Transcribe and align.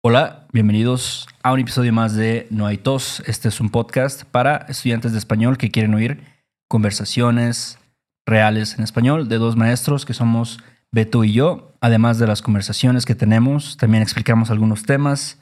Hola, 0.00 0.46
bienvenidos 0.52 1.26
a 1.42 1.52
un 1.52 1.58
episodio 1.58 1.92
más 1.92 2.14
de 2.14 2.46
No 2.50 2.66
hay 2.66 2.78
tos. 2.78 3.20
Este 3.26 3.48
es 3.48 3.60
un 3.60 3.68
podcast 3.68 4.22
para 4.22 4.58
estudiantes 4.68 5.10
de 5.10 5.18
español 5.18 5.58
que 5.58 5.72
quieren 5.72 5.92
oír 5.92 6.22
conversaciones 6.68 7.80
reales 8.24 8.78
en 8.78 8.84
español 8.84 9.28
de 9.28 9.38
dos 9.38 9.56
maestros 9.56 10.06
que 10.06 10.14
somos 10.14 10.60
Beto 10.92 11.24
y 11.24 11.32
yo. 11.32 11.74
Además 11.80 12.20
de 12.20 12.28
las 12.28 12.42
conversaciones 12.42 13.06
que 13.06 13.16
tenemos, 13.16 13.76
también 13.76 14.04
explicamos 14.04 14.52
algunos 14.52 14.84
temas 14.84 15.40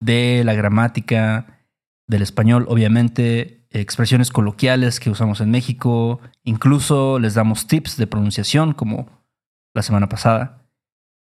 de 0.00 0.42
la 0.44 0.54
gramática 0.54 1.64
del 2.06 2.22
español, 2.22 2.66
obviamente 2.68 3.66
expresiones 3.70 4.30
coloquiales 4.30 5.00
que 5.00 5.10
usamos 5.10 5.40
en 5.40 5.50
México, 5.50 6.20
incluso 6.44 7.18
les 7.18 7.34
damos 7.34 7.66
tips 7.66 7.96
de 7.96 8.06
pronunciación 8.06 8.72
como 8.72 9.08
la 9.74 9.82
semana 9.82 10.08
pasada. 10.08 10.62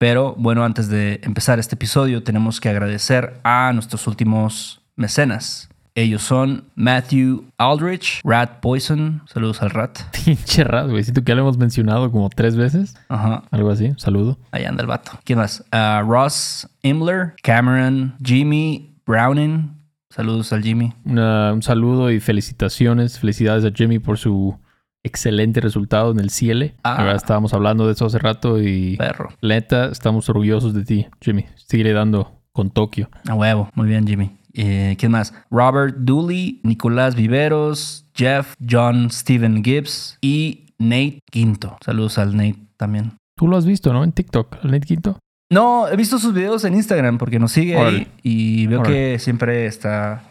Pero 0.01 0.33
bueno, 0.35 0.63
antes 0.65 0.89
de 0.89 1.21
empezar 1.23 1.59
este 1.59 1.75
episodio 1.75 2.23
tenemos 2.23 2.59
que 2.59 2.69
agradecer 2.69 3.39
a 3.43 3.71
nuestros 3.71 4.07
últimos 4.07 4.81
mecenas. 4.95 5.69
Ellos 5.93 6.23
son 6.23 6.63
Matthew 6.73 7.43
Aldrich, 7.59 8.19
Rat 8.23 8.61
Poison. 8.61 9.21
Saludos 9.31 9.61
al 9.61 9.69
Rat. 9.69 9.99
Pinche 10.25 10.63
rat, 10.63 10.89
güey. 10.89 11.03
Siento 11.03 11.21
que 11.23 11.29
ya 11.29 11.35
lo 11.35 11.41
hemos 11.41 11.59
mencionado 11.59 12.11
como 12.11 12.31
tres 12.31 12.55
veces. 12.55 12.95
Ajá. 13.09 13.43
Algo 13.51 13.69
así. 13.69 13.93
Saludo. 13.97 14.39
Ahí 14.49 14.65
anda 14.65 14.81
el 14.81 14.87
vato. 14.87 15.11
¿Quién 15.23 15.37
más? 15.37 15.63
Ah, 15.71 16.01
Ross 16.03 16.67
Imler, 16.81 17.35
Cameron, 17.43 18.15
Jimmy 18.25 18.95
Browning. 19.05 19.69
Saludos 20.09 20.51
al 20.51 20.63
Jimmy. 20.63 20.93
Una- 21.05 21.53
un 21.53 21.61
saludo 21.61 22.09
y 22.09 22.19
felicitaciones. 22.19 23.19
Felicidades 23.19 23.65
a 23.65 23.69
Jimmy 23.71 23.99
por 23.99 24.17
su 24.17 24.57
excelente 25.03 25.61
resultado 25.61 26.11
en 26.11 26.19
el 26.19 26.29
Ciele. 26.29 26.75
Ah. 26.83 27.13
Estábamos 27.15 27.53
hablando 27.53 27.85
de 27.87 27.93
eso 27.93 28.05
hace 28.05 28.19
rato 28.19 28.61
y 28.61 28.97
Perro. 28.97 29.29
la 29.41 29.55
neta, 29.55 29.85
estamos 29.85 30.29
orgullosos 30.29 30.73
de 30.73 30.83
ti, 30.85 31.07
Jimmy. 31.21 31.45
Sigue 31.55 31.91
dando 31.93 32.39
con 32.51 32.69
Tokio. 32.69 33.09
A 33.27 33.33
huevo. 33.35 33.69
Muy 33.75 33.87
bien, 33.87 34.05
Jimmy. 34.05 34.31
Eh, 34.53 34.95
¿Quién 34.99 35.13
más? 35.13 35.33
Robert 35.49 35.95
Dooley, 35.99 36.59
Nicolás 36.63 37.15
Viveros, 37.15 38.05
Jeff, 38.13 38.53
John 38.69 39.09
Steven 39.09 39.63
Gibbs 39.63 40.17
y 40.21 40.65
Nate 40.77 41.19
Quinto. 41.31 41.77
Saludos 41.83 42.17
al 42.17 42.35
Nate 42.35 42.57
también. 42.77 43.13
Tú 43.37 43.47
lo 43.47 43.55
has 43.57 43.65
visto, 43.65 43.93
¿no? 43.93 44.03
En 44.03 44.11
TikTok, 44.11 44.57
al 44.63 44.71
Nate 44.71 44.85
Quinto. 44.85 45.17
No, 45.49 45.87
he 45.87 45.95
visto 45.95 46.19
sus 46.19 46.33
videos 46.33 46.63
en 46.65 46.75
Instagram 46.75 47.17
porque 47.17 47.39
nos 47.39 47.51
sigue 47.51 47.77
ahí 47.77 48.07
y 48.23 48.67
veo 48.67 48.83
que 48.83 49.19
siempre 49.19 49.65
está 49.65 50.23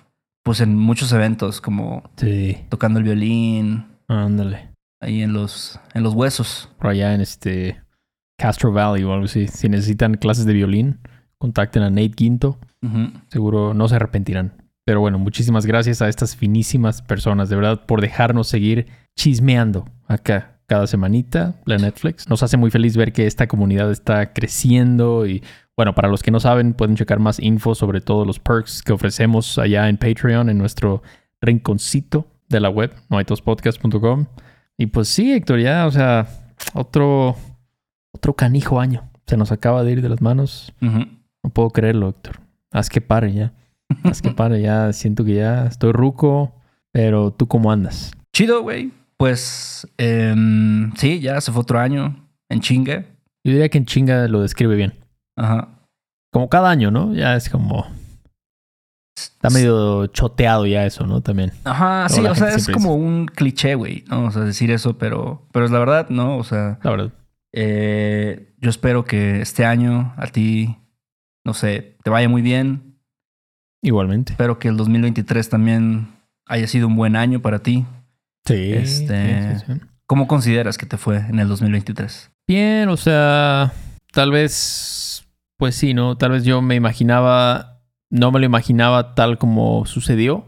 pues 0.43 0.61
en 0.61 0.75
muchos 0.77 1.13
eventos 1.13 1.61
como 1.61 2.03
Sí. 2.17 2.57
tocando 2.71 2.99
el 2.99 3.05
violín 3.05 3.85
Ándale. 4.11 4.75
ahí 5.01 5.23
en 5.23 5.33
los 5.33 5.79
en 5.95 6.03
los 6.03 6.15
huesos. 6.15 6.69
Por 6.79 6.89
allá 6.89 7.15
en 7.15 7.21
este 7.21 7.81
Castro 8.37 8.73
Valley 8.73 9.05
o 9.05 9.13
algo 9.13 9.27
así. 9.27 9.47
Si 9.47 9.69
necesitan 9.69 10.15
clases 10.15 10.47
de 10.47 10.53
violín, 10.53 10.99
contacten 11.39 11.83
a 11.83 11.91
Nate 11.91 12.11
Quinto. 12.11 12.59
Seguro 13.29 13.75
no 13.75 13.89
se 13.89 13.97
arrepentirán. 13.97 14.53
Pero 14.85 15.01
bueno, 15.01 15.19
muchísimas 15.19 15.67
gracias 15.67 16.03
a 16.03 16.09
estas 16.09 16.35
finísimas 16.35 17.03
personas, 17.03 17.49
de 17.51 17.57
verdad, 17.57 17.85
por 17.87 18.01
dejarnos 18.01 18.49
seguir 18.49 18.87
chismeando 19.15 19.85
acá 20.07 20.61
cada 20.67 20.87
semanita, 20.87 21.55
la 21.67 21.77
Netflix. 21.77 22.29
Nos 22.29 22.43
hace 22.43 22.57
muy 22.57 22.71
feliz 22.71 22.97
ver 22.97 23.13
que 23.13 23.27
esta 23.27 23.47
comunidad 23.47 23.91
está 23.91 24.33
creciendo 24.33 25.27
y 25.27 25.43
bueno, 25.77 25.95
para 25.95 26.09
los 26.09 26.23
que 26.23 26.31
no 26.31 26.41
saben, 26.41 26.75
pueden 26.75 26.97
checar 26.97 27.19
más 27.19 27.39
info 27.39 27.75
sobre 27.75 28.01
todos 28.01 28.27
los 28.27 28.39
perks 28.39 28.83
que 28.83 28.93
ofrecemos 28.93 29.59
allá 29.59 29.89
en 29.89 29.99
Patreon, 29.99 30.49
en 30.49 30.59
nuestro 30.59 31.03
rinconcito 31.41 32.27
de 32.51 32.61
la 32.61 32.69
web, 32.69 32.95
noaitospodcast.com. 33.09 34.27
Y 34.77 34.87
pues 34.87 35.09
sí, 35.09 35.33
Héctor, 35.33 35.61
ya, 35.61 35.87
o 35.87 35.91
sea, 35.91 36.27
otro, 36.75 37.37
otro 38.13 38.35
canijo 38.35 38.81
año. 38.81 39.09
Se 39.27 39.37
nos 39.37 39.53
acaba 39.53 39.85
de 39.85 39.93
ir 39.93 40.03
de 40.03 40.09
las 40.09 40.21
manos. 40.21 40.75
Ujú. 40.83 41.07
No 41.43 41.51
puedo 41.51 41.71
creerlo, 41.71 42.09
Héctor. 42.11 42.41
Haz 42.73 42.91
que 42.91 43.01
pare 43.01 43.33
ya. 43.33 43.53
Haz 44.03 44.21
que 44.21 44.31
pare 44.31 44.61
ya. 44.61 44.93
Siento 44.93 45.25
que 45.25 45.35
ya 45.35 45.67
estoy 45.67 45.93
ruco. 45.93 46.55
Pero 46.93 47.31
tú 47.33 47.47
cómo 47.47 47.71
andas? 47.71 48.11
Chido, 48.33 48.63
güey. 48.63 48.91
Pues 49.17 49.87
em, 49.99 50.93
sí, 50.97 51.21
ya 51.21 51.41
se 51.41 51.53
fue 51.53 51.63
otro 51.63 51.79
año 51.79 52.29
en 52.49 52.61
chinga. 52.61 53.05
Yo 53.45 53.53
diría 53.53 53.69
que 53.69 53.79
en 53.79 53.85
chinga 53.85 54.27
lo 54.29 54.43
describe 54.43 54.75
bien. 54.75 54.95
Ajá. 55.37 55.69
Como 56.33 56.49
cada 56.49 56.71
año, 56.71 56.91
¿no? 56.91 57.15
Ya 57.15 57.37
es 57.37 57.49
como... 57.49 57.87
Está 59.25 59.51
medio 59.51 60.07
choteado 60.09 60.67
ya 60.67 60.85
eso, 60.87 61.07
¿no? 61.07 61.21
También. 61.21 61.53
Ajá, 61.65 62.09
sí, 62.09 62.21
o 62.27 62.35
sea, 62.35 62.49
es 62.55 62.69
como 62.69 62.95
un 62.95 63.27
cliché, 63.27 63.75
güey, 63.75 64.05
¿no? 64.09 64.25
O 64.27 64.31
sea, 64.31 64.43
decir 64.43 64.71
eso, 64.71 64.99
pero, 64.99 65.47
pero 65.53 65.65
es 65.65 65.71
la 65.71 65.79
verdad, 65.79 66.09
¿no? 66.11 66.37
O 66.37 66.45
sea, 66.45 66.79
La 66.83 66.91
verdad. 66.91 67.13
eh, 67.53 68.55
yo 68.59 68.71
espero 68.71 69.05
que 69.05 69.41
este 69.41 69.65
año 69.65 70.13
a 70.17 70.27
ti, 70.27 70.77
no 71.45 71.55
sé, 71.55 71.97
te 72.05 72.11
vaya 72.11 72.29
muy 72.29 72.43
bien. 72.43 72.97
Igualmente. 73.83 74.33
Espero 74.33 74.59
que 74.59 74.69
el 74.69 74.77
2023 74.77 75.49
también 75.49 76.09
haya 76.47 76.67
sido 76.67 76.87
un 76.87 76.97
buen 76.97 77.17
año 77.17 77.41
para 77.41 77.61
ti. 77.61 77.87
Sí. 78.47 78.73
Este- 78.73 79.53
sí, 79.55 79.59
sí, 79.67 79.73
sí. 79.75 79.81
¿Cómo 80.07 80.27
consideras 80.27 80.77
que 80.77 80.87
te 80.87 80.97
fue 80.97 81.19
en 81.19 81.39
el 81.39 81.49
2023? 81.49 82.31
Bien, 82.49 82.89
o 82.89 82.97
sea... 82.97 83.73
Tal 84.13 84.33
vez... 84.33 85.25
Pues 85.57 85.77
sí, 85.77 85.95
¿no? 85.95 86.17
Tal 86.17 86.33
vez 86.33 86.45
yo 86.45 86.61
me 86.61 86.75
imaginaba... 86.75 87.70
No 88.11 88.33
me 88.33 88.41
lo 88.41 88.47
imaginaba 88.47 89.15
tal 89.15 89.39
como 89.39 89.87
sucedió. 89.87 90.47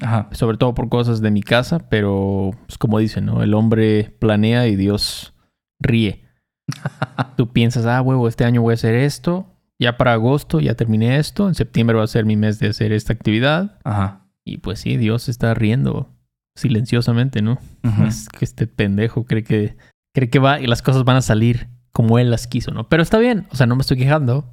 Ajá. 0.00 0.30
sobre 0.32 0.56
todo 0.56 0.72
por 0.72 0.88
cosas 0.88 1.20
de 1.20 1.30
mi 1.30 1.42
casa, 1.42 1.90
pero 1.90 2.52
pues, 2.66 2.78
como 2.78 2.98
dicen, 2.98 3.26
¿no? 3.26 3.42
El 3.42 3.52
hombre 3.52 4.16
planea 4.18 4.66
y 4.66 4.74
Dios 4.74 5.34
ríe. 5.78 6.24
Tú 7.36 7.52
piensas, 7.52 7.84
ah, 7.84 8.00
huevo, 8.00 8.26
este 8.26 8.44
año 8.46 8.62
voy 8.62 8.72
a 8.72 8.74
hacer 8.74 8.94
esto, 8.94 9.46
ya 9.78 9.98
para 9.98 10.14
agosto 10.14 10.60
ya 10.60 10.74
terminé 10.74 11.18
esto, 11.18 11.46
en 11.46 11.54
septiembre 11.54 11.98
va 11.98 12.04
a 12.04 12.08
ser 12.08 12.24
mi 12.24 12.36
mes 12.36 12.58
de 12.58 12.68
hacer 12.68 12.90
esta 12.92 13.12
actividad, 13.12 13.78
Ajá. 13.84 14.26
y 14.46 14.58
pues 14.58 14.80
sí, 14.80 14.96
Dios 14.96 15.28
está 15.28 15.52
riendo 15.52 16.08
silenciosamente, 16.56 17.42
¿no? 17.42 17.58
Es 18.06 18.28
que 18.28 18.44
este 18.44 18.66
pendejo 18.66 19.24
cree 19.24 19.44
que, 19.44 19.76
cree 20.14 20.30
que 20.30 20.38
va 20.38 20.60
y 20.60 20.66
las 20.66 20.82
cosas 20.82 21.04
van 21.04 21.16
a 21.16 21.22
salir 21.22 21.68
como 21.92 22.18
él 22.18 22.30
las 22.30 22.46
quiso, 22.46 22.70
¿no? 22.70 22.88
Pero 22.88 23.02
está 23.02 23.18
bien, 23.18 23.46
o 23.50 23.56
sea, 23.56 23.66
no 23.66 23.76
me 23.76 23.82
estoy 23.82 23.98
quejando, 23.98 24.50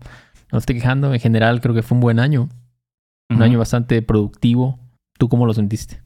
no 0.51 0.57
estoy 0.57 0.75
quejando, 0.75 1.13
en 1.13 1.19
general 1.19 1.61
creo 1.61 1.75
que 1.75 1.83
fue 1.83 1.95
un 1.95 2.01
buen 2.01 2.19
año, 2.19 2.49
un 3.29 3.41
año 3.41 3.59
bastante 3.59 4.01
productivo. 4.01 4.79
¿Tú 5.17 5.29
cómo 5.29 5.45
lo 5.45 5.53
sentiste? 5.53 6.01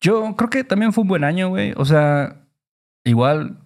Yo 0.00 0.34
creo 0.36 0.50
que 0.50 0.64
también 0.64 0.92
fue 0.92 1.02
un 1.02 1.08
buen 1.08 1.24
año, 1.24 1.48
güey. 1.48 1.72
O 1.76 1.84
sea, 1.84 2.46
igual, 3.04 3.58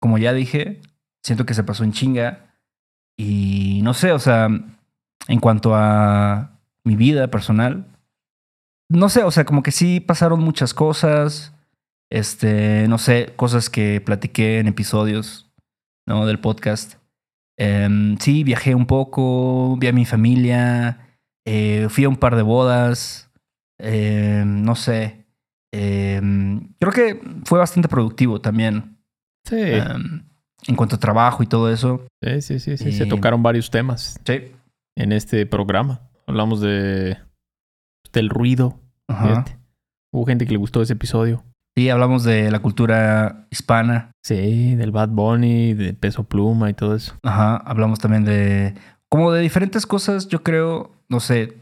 como 0.00 0.18
ya 0.18 0.32
dije, 0.32 0.80
siento 1.22 1.46
que 1.46 1.54
se 1.54 1.64
pasó 1.64 1.84
en 1.84 1.92
chinga. 1.92 2.54
Y 3.16 3.80
no 3.82 3.94
sé, 3.94 4.12
o 4.12 4.18
sea, 4.18 4.48
en 5.28 5.40
cuanto 5.40 5.74
a 5.74 6.60
mi 6.84 6.96
vida 6.96 7.30
personal, 7.30 7.86
no 8.88 9.08
sé, 9.08 9.24
o 9.24 9.30
sea, 9.30 9.44
como 9.44 9.62
que 9.62 9.72
sí 9.72 10.00
pasaron 10.00 10.40
muchas 10.40 10.74
cosas. 10.74 11.54
Este, 12.10 12.86
no 12.88 12.98
sé, 12.98 13.32
cosas 13.36 13.68
que 13.70 14.00
platiqué 14.00 14.58
en 14.58 14.68
episodios, 14.68 15.50
¿no? 16.06 16.26
Del 16.26 16.40
podcast. 16.40 16.98
Em, 17.58 18.16
sí, 18.18 18.44
viajé 18.44 18.74
un 18.74 18.86
poco, 18.86 19.76
vi 19.78 19.86
a 19.86 19.92
mi 19.92 20.04
familia, 20.04 21.18
eh, 21.46 21.86
fui 21.88 22.04
a 22.04 22.08
un 22.08 22.16
par 22.16 22.36
de 22.36 22.42
bodas. 22.42 23.30
eh, 23.78 24.42
no 24.46 24.74
sé. 24.74 25.26
eh, 25.74 26.20
creo 26.80 26.92
que 26.92 27.20
fue 27.44 27.58
bastante 27.58 27.88
productivo 27.88 28.40
también. 28.40 28.96
Sí. 29.46 29.56
em, 29.60 30.24
en 30.66 30.74
cuanto 30.76 30.96
a 30.96 30.98
trabajo 30.98 31.42
y 31.42 31.46
todo 31.46 31.70
eso. 31.70 32.06
Sí, 32.22 32.40
sí, 32.40 32.58
sí, 32.58 32.76
sí. 32.78 32.92
Se 32.92 33.04
tocaron 33.06 33.42
varios 33.42 33.70
temas 33.70 34.18
Sí. 34.24 34.52
en 34.96 35.12
este 35.12 35.44
programa. 35.46 36.00
Hablamos 36.26 36.60
de 36.60 37.18
del 38.12 38.30
ruido. 38.30 38.80
Ajá. 39.08 39.44
Hubo 40.12 40.24
gente 40.24 40.46
que 40.46 40.52
le 40.52 40.58
gustó 40.58 40.80
ese 40.82 40.94
episodio. 40.94 41.44
Sí, 41.76 41.90
hablamos 41.90 42.24
de 42.24 42.50
la 42.50 42.60
cultura 42.60 43.46
hispana. 43.50 44.10
Sí, 44.22 44.74
del 44.76 44.92
Bad 44.92 45.10
Bunny, 45.10 45.74
de 45.74 45.92
Peso 45.92 46.24
Pluma 46.24 46.70
y 46.70 46.74
todo 46.74 46.94
eso. 46.96 47.14
Ajá. 47.22 47.56
Hablamos 47.58 47.98
también 47.98 48.24
de. 48.24 48.74
Como 49.10 49.30
de 49.30 49.42
diferentes 49.42 49.86
cosas, 49.86 50.26
yo 50.28 50.42
creo, 50.42 50.90
no 51.08 51.20
sé, 51.20 51.58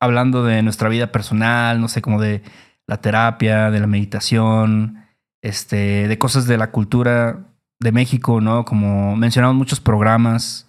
hablando 0.00 0.44
de 0.44 0.62
nuestra 0.62 0.88
vida 0.88 1.10
personal, 1.12 1.80
no 1.80 1.88
sé, 1.88 2.02
como 2.02 2.20
de 2.20 2.42
la 2.86 2.98
terapia, 3.00 3.70
de 3.70 3.80
la 3.80 3.86
meditación, 3.86 5.04
este, 5.42 6.08
de 6.08 6.18
cosas 6.18 6.46
de 6.46 6.58
la 6.58 6.70
cultura 6.70 7.38
de 7.80 7.92
México, 7.92 8.40
¿no? 8.40 8.64
Como 8.64 9.16
mencionamos 9.16 9.56
muchos 9.56 9.80
programas 9.80 10.66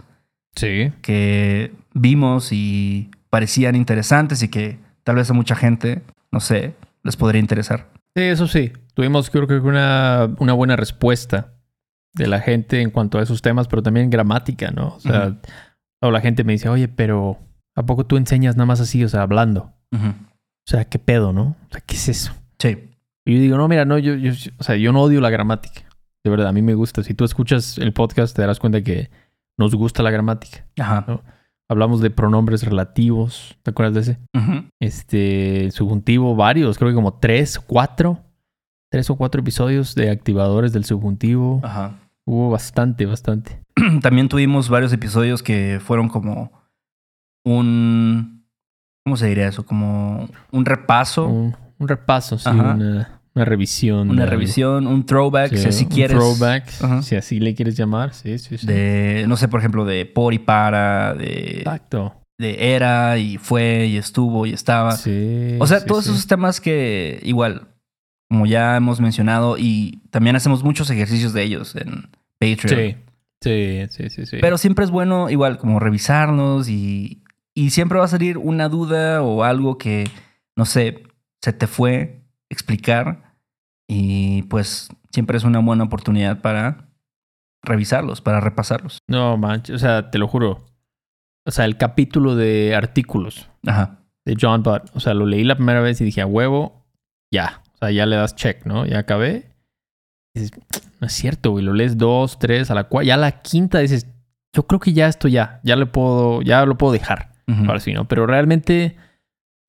Sí. 0.55 0.91
que 1.01 1.73
vimos 1.93 2.49
y 2.51 3.09
parecían 3.29 3.75
interesantes 3.75 4.41
y 4.41 4.47
que 4.47 4.79
tal 5.03 5.15
vez 5.17 5.29
a 5.29 5.33
mucha 5.33 5.55
gente, 5.55 6.01
no 6.31 6.39
sé, 6.39 6.75
les 7.03 7.15
podría 7.17 7.39
interesar. 7.39 7.87
Sí, 8.15 8.23
eso 8.23 8.47
sí. 8.47 8.73
Tuvimos 8.93 9.29
creo 9.29 9.47
que 9.47 9.55
una, 9.55 10.29
una 10.39 10.53
buena 10.53 10.75
respuesta 10.75 11.53
de 12.13 12.27
la 12.27 12.39
gente 12.41 12.81
en 12.81 12.91
cuanto 12.91 13.19
a 13.19 13.23
esos 13.23 13.41
temas, 13.41 13.67
pero 13.67 13.83
también 13.83 14.09
gramática, 14.09 14.71
¿no? 14.71 14.95
O 14.95 14.99
sea, 14.99 15.37
o 16.01 16.11
la 16.11 16.21
gente 16.21 16.43
me 16.43 16.53
dice, 16.53 16.69
oye, 16.69 16.87
pero 16.87 17.37
¿a 17.75 17.83
poco 17.83 18.05
tú 18.05 18.17
enseñas 18.17 18.55
nada 18.55 18.65
más 18.65 18.81
así, 18.81 19.03
o 19.03 19.09
sea, 19.09 19.21
hablando? 19.21 19.73
O 19.91 20.71
sea, 20.71 20.85
¿qué 20.85 20.99
pedo, 20.99 21.33
no? 21.33 21.55
O 21.69 21.71
sea, 21.71 21.81
¿qué 21.81 21.95
es 21.95 22.09
eso? 22.09 22.33
Sí. 22.59 22.89
Y 23.25 23.35
yo 23.35 23.41
digo, 23.41 23.57
no, 23.57 23.67
mira, 23.67 23.85
no, 23.85 23.97
yo, 23.97 24.15
yo, 24.15 24.31
o 24.57 24.63
sea, 24.63 24.75
yo 24.75 24.91
no 24.91 25.01
odio 25.01 25.21
la 25.21 25.29
gramática. 25.29 25.83
De 26.23 26.29
verdad, 26.29 26.47
a 26.47 26.51
mí 26.51 26.61
me 26.61 26.73
gusta. 26.73 27.03
Si 27.03 27.13
tú 27.13 27.23
escuchas 27.23 27.77
el 27.77 27.93
podcast, 27.93 28.35
te 28.35 28.41
darás 28.41 28.59
cuenta 28.59 28.81
que 28.81 29.09
nos 29.57 29.73
gusta 29.75 30.03
la 30.03 30.11
gramática. 30.11 30.65
Ajá. 30.77 31.05
No. 31.07 31.23
Hablamos 31.69 32.01
de 32.01 32.09
pronombres 32.09 32.63
relativos. 32.63 33.57
¿Te 33.63 33.71
acuerdas 33.71 33.93
de 33.93 33.99
ese? 34.13 34.19
Ujú. 34.35 34.65
Este, 34.81 35.69
subjuntivo, 35.71 36.35
varios, 36.35 36.77
creo 36.77 36.89
que 36.89 36.95
como 36.95 37.13
tres, 37.19 37.59
cuatro, 37.59 38.19
tres 38.91 39.09
o 39.09 39.15
cuatro 39.15 39.41
episodios 39.41 39.93
de 39.93 40.09
activadores 40.09 40.73
del 40.73 40.83
subjuntivo. 40.85 41.61
Ajá. 41.63 41.93
Hubo 42.25 42.49
bastante, 42.49 43.05
bastante. 43.05 43.61
También 44.01 44.29
tuvimos 44.29 44.67
varios 44.69 44.91
episodios 44.93 45.43
que 45.43 45.79
fueron 45.83 46.09
como 46.09 46.51
un... 47.45 48.45
¿Cómo 49.05 49.17
se 49.17 49.27
diría 49.27 49.47
eso? 49.47 49.65
Como 49.65 50.27
un 50.51 50.65
repaso, 50.65 51.27
Un, 51.27 51.55
un 51.79 51.87
repaso, 51.87 52.37
sí, 52.37 52.49
Ajá. 52.49 52.73
una, 52.75 53.18
una 53.35 53.45
revisión. 53.45 54.09
una 54.09 54.25
revisión, 54.25 54.87
un 54.87 55.05
throwback, 55.05 55.51
Sí, 55.51 55.57
si 55.59 55.67
así 55.69 55.83
un 55.85 55.89
quieres. 55.91 56.17
Throwback, 56.17 56.67
Ajá. 56.81 57.01
si 57.01 57.15
así 57.15 57.39
le 57.39 57.53
quieres 57.55 57.75
llamar. 57.77 58.13
Sí, 58.13 58.37
sí, 58.39 58.57
sí. 58.57 58.65
De, 58.67 59.25
no 59.27 59.37
sé, 59.37 59.47
por 59.47 59.59
ejemplo, 59.59 59.85
de 59.85 60.05
por 60.05 60.33
y 60.33 60.39
para, 60.39 61.13
de, 61.13 61.59
Exacto. 61.59 62.15
de 62.37 62.73
era 62.75 63.17
y 63.17 63.37
fue 63.37 63.85
y 63.87 63.97
estuvo 63.97 64.45
y 64.45 64.53
estaba. 64.53 64.93
Sí. 64.93 65.55
o 65.59 65.67
sea, 65.67 65.79
sí, 65.81 65.85
todos 65.87 66.05
sí. 66.05 66.11
esos 66.11 66.27
temas 66.27 66.59
que 66.59 67.19
igual, 67.23 67.67
como 68.27 68.45
ya 68.45 68.75
hemos 68.75 68.99
mencionado, 68.99 69.57
y 69.57 70.01
también 70.09 70.35
hacemos 70.35 70.63
muchos 70.63 70.89
ejercicios 70.89 71.31
de 71.33 71.43
ellos 71.43 71.75
en 71.75 72.09
Patreon. 72.39 72.97
Sí, 73.41 73.85
sí, 73.87 73.87
sí, 73.89 74.09
sí. 74.09 74.25
sí. 74.25 74.37
Pero 74.41 74.57
siempre 74.57 74.83
es 74.85 74.91
bueno, 74.91 75.29
igual, 75.29 75.57
como 75.57 75.79
revisarlos 75.79 76.67
y, 76.67 77.23
y 77.53 77.69
siempre 77.69 77.99
va 77.99 78.05
a 78.05 78.09
salir 78.09 78.37
una 78.37 78.67
duda 78.69 79.21
o 79.21 79.43
algo 79.43 79.77
que, 79.77 80.09
no 80.55 80.65
sé, 80.65 81.03
se 81.41 81.53
te 81.53 81.67
fue 81.67 82.18
explicar 82.49 83.35
y 83.87 84.43
pues 84.43 84.89
siempre 85.11 85.37
es 85.37 85.43
una 85.43 85.59
buena 85.59 85.83
oportunidad 85.85 86.41
para 86.41 86.89
revisarlos, 87.63 88.21
para 88.21 88.39
repasarlos. 88.39 88.99
No, 89.07 89.37
manches, 89.37 89.75
o 89.75 89.79
sea, 89.79 90.11
te 90.11 90.17
lo 90.17 90.27
juro. 90.27 90.65
O 91.45 91.51
sea, 91.51 91.65
el 91.65 91.77
capítulo 91.77 92.35
de 92.35 92.75
artículos 92.75 93.49
Ajá. 93.65 93.99
de 94.25 94.35
John 94.39 94.63
Butt, 94.63 94.89
o 94.93 94.99
sea, 94.99 95.13
lo 95.13 95.25
leí 95.25 95.43
la 95.43 95.55
primera 95.55 95.81
vez 95.81 95.99
y 96.01 96.05
dije, 96.05 96.21
a 96.21 96.25
huevo, 96.25 96.85
ya. 97.33 97.61
O 97.73 97.77
sea, 97.77 97.91
ya 97.91 98.05
le 98.05 98.17
das 98.17 98.35
check, 98.35 98.65
¿no? 98.65 98.85
Ya 98.85 98.99
acabé. 98.99 99.51
Y 100.35 100.41
dices, 100.41 100.59
no 100.99 101.07
es 101.07 101.13
cierto, 101.13 101.51
güey. 101.51 101.63
Lo 101.63 101.73
lees 101.73 101.97
dos, 101.97 102.37
tres, 102.39 102.69
a 102.69 102.75
la 102.75 102.85
cuarta. 102.85 103.07
Ya 103.07 103.13
a 103.15 103.17
la 103.17 103.41
quinta 103.41 103.79
dices, 103.79 104.07
yo 104.53 104.67
creo 104.67 104.79
que 104.79 104.93
ya 104.93 105.07
esto 105.07 105.27
ya, 105.27 105.59
ya 105.63 105.75
le 105.75 105.85
puedo, 105.85 106.41
ya 106.41 106.65
lo 106.65 106.77
puedo 106.77 106.93
dejar. 106.93 107.31
Ujú. 107.47 107.65
Ahora 107.65 107.79
sí, 107.79 107.93
¿no? 107.93 108.07
Pero 108.07 108.27
realmente 108.27 108.97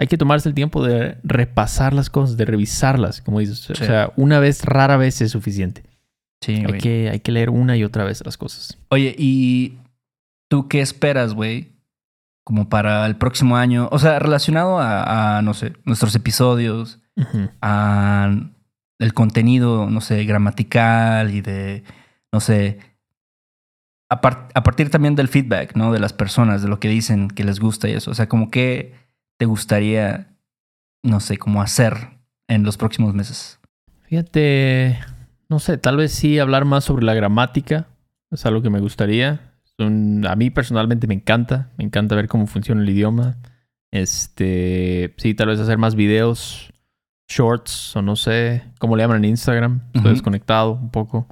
hay 0.01 0.07
que 0.07 0.17
tomarse 0.17 0.49
el 0.49 0.55
tiempo 0.55 0.83
de 0.83 1.19
repasar 1.23 1.93
las 1.93 2.09
cosas, 2.11 2.37
de 2.37 2.47
revisarlas, 2.47 3.21
como 3.21 3.39
dices. 3.39 3.61
Sí. 3.61 3.73
O 3.73 3.77
sea, 3.77 4.13
una 4.17 4.41
vez, 4.41 4.65
rara 4.65 4.97
vez 4.97 5.21
es 5.21 5.31
suficiente. 5.31 5.85
Sí, 6.43 6.55
Hay 6.55 6.65
güey. 6.65 6.81
que, 6.81 7.11
hay 7.11 7.21
que 7.21 7.33
leer 7.33 7.51
una 7.51 7.77
y 7.77 7.85
otra 7.85 8.05
vez 8.05 8.25
las 8.25 8.39
cosas. 8.39 8.79
Oye, 8.89 9.15
¿y 9.19 9.77
tú 10.49 10.69
qué 10.69 10.81
esperas, 10.81 11.35
güey? 11.35 11.73
Como 12.45 12.71
para 12.71 13.05
el 13.07 13.17
próximo 13.17 13.59
año. 13.59 13.89
O 13.93 13.99
sea, 13.99 14.19
relacionado 14.19 14.79
a, 14.79 15.37
a, 15.39 15.43
no 15.43 15.53
sé, 15.53 15.75
nuestros 15.85 16.15
episodios, 16.15 16.99
Ujú. 17.17 17.51
a 17.61 18.35
el 18.99 19.13
contenido, 19.15 19.89
no 19.91 20.01
sé, 20.01 20.25
gramatical 20.25 21.31
y 21.35 21.43
de, 21.43 21.85
no 22.33 22.41
sé, 22.41 22.79
a, 24.11 24.21
par- 24.23 24.49
a 24.55 24.63
partir 24.63 24.91
también 24.91 25.15
del 25.17 25.29
feedback, 25.29 25.77
¿no? 25.77 25.93
De 25.93 26.01
las 26.01 26.13
personas, 26.15 26.63
de 26.63 26.69
lo 26.69 26.81
que 26.81 26.89
dicen 26.89 27.29
que 27.29 27.45
les 27.45 27.61
gusta 27.61 27.89
y 27.89 27.93
eso. 27.93 28.11
O 28.11 28.15
sea, 28.15 28.29
como 28.29 28.51
que 28.51 28.95
te 29.41 29.47
gustaría, 29.47 30.27
no 31.03 31.19
sé, 31.19 31.39
como 31.39 31.63
hacer 31.63 31.95
en 32.47 32.63
los 32.63 32.77
próximos 32.77 33.15
meses. 33.15 33.59
Fíjate, 34.03 34.99
no 35.49 35.59
sé, 35.61 35.79
tal 35.79 35.97
vez 35.97 36.13
sí 36.13 36.39
hablar 36.39 36.67
más 36.67 36.85
sobre 36.85 37.07
la 37.07 37.15
gramática. 37.15 37.87
Es 38.31 38.45
algo 38.45 38.61
que 38.61 38.69
me 38.69 38.81
gustaría. 38.81 39.55
Un- 39.79 40.27
a 40.29 40.37
mí 40.37 40.51
personalmente 40.51 41.07
me 41.07 41.15
encanta. 41.15 41.71
Me 41.79 41.85
encanta 41.85 42.17
ver 42.17 42.29
cómo 42.29 42.47
funciona 42.47 42.83
el 42.83 42.91
idioma. 42.91 43.39
Este, 43.91 45.15
sí, 45.17 45.33
tal 45.33 45.49
vez 45.49 45.59
hacer 45.59 45.79
más 45.79 45.95
videos, 45.95 46.71
shorts 47.27 47.97
o 47.97 48.03
no 48.03 48.15
sé, 48.15 48.63
cómo 48.79 48.95
le 48.95 49.05
llaman 49.05 49.25
en 49.25 49.31
Instagram. 49.31 49.81
Estoy 49.95 50.13
desconectado 50.13 50.73
un 50.73 50.91
poco. 50.91 51.27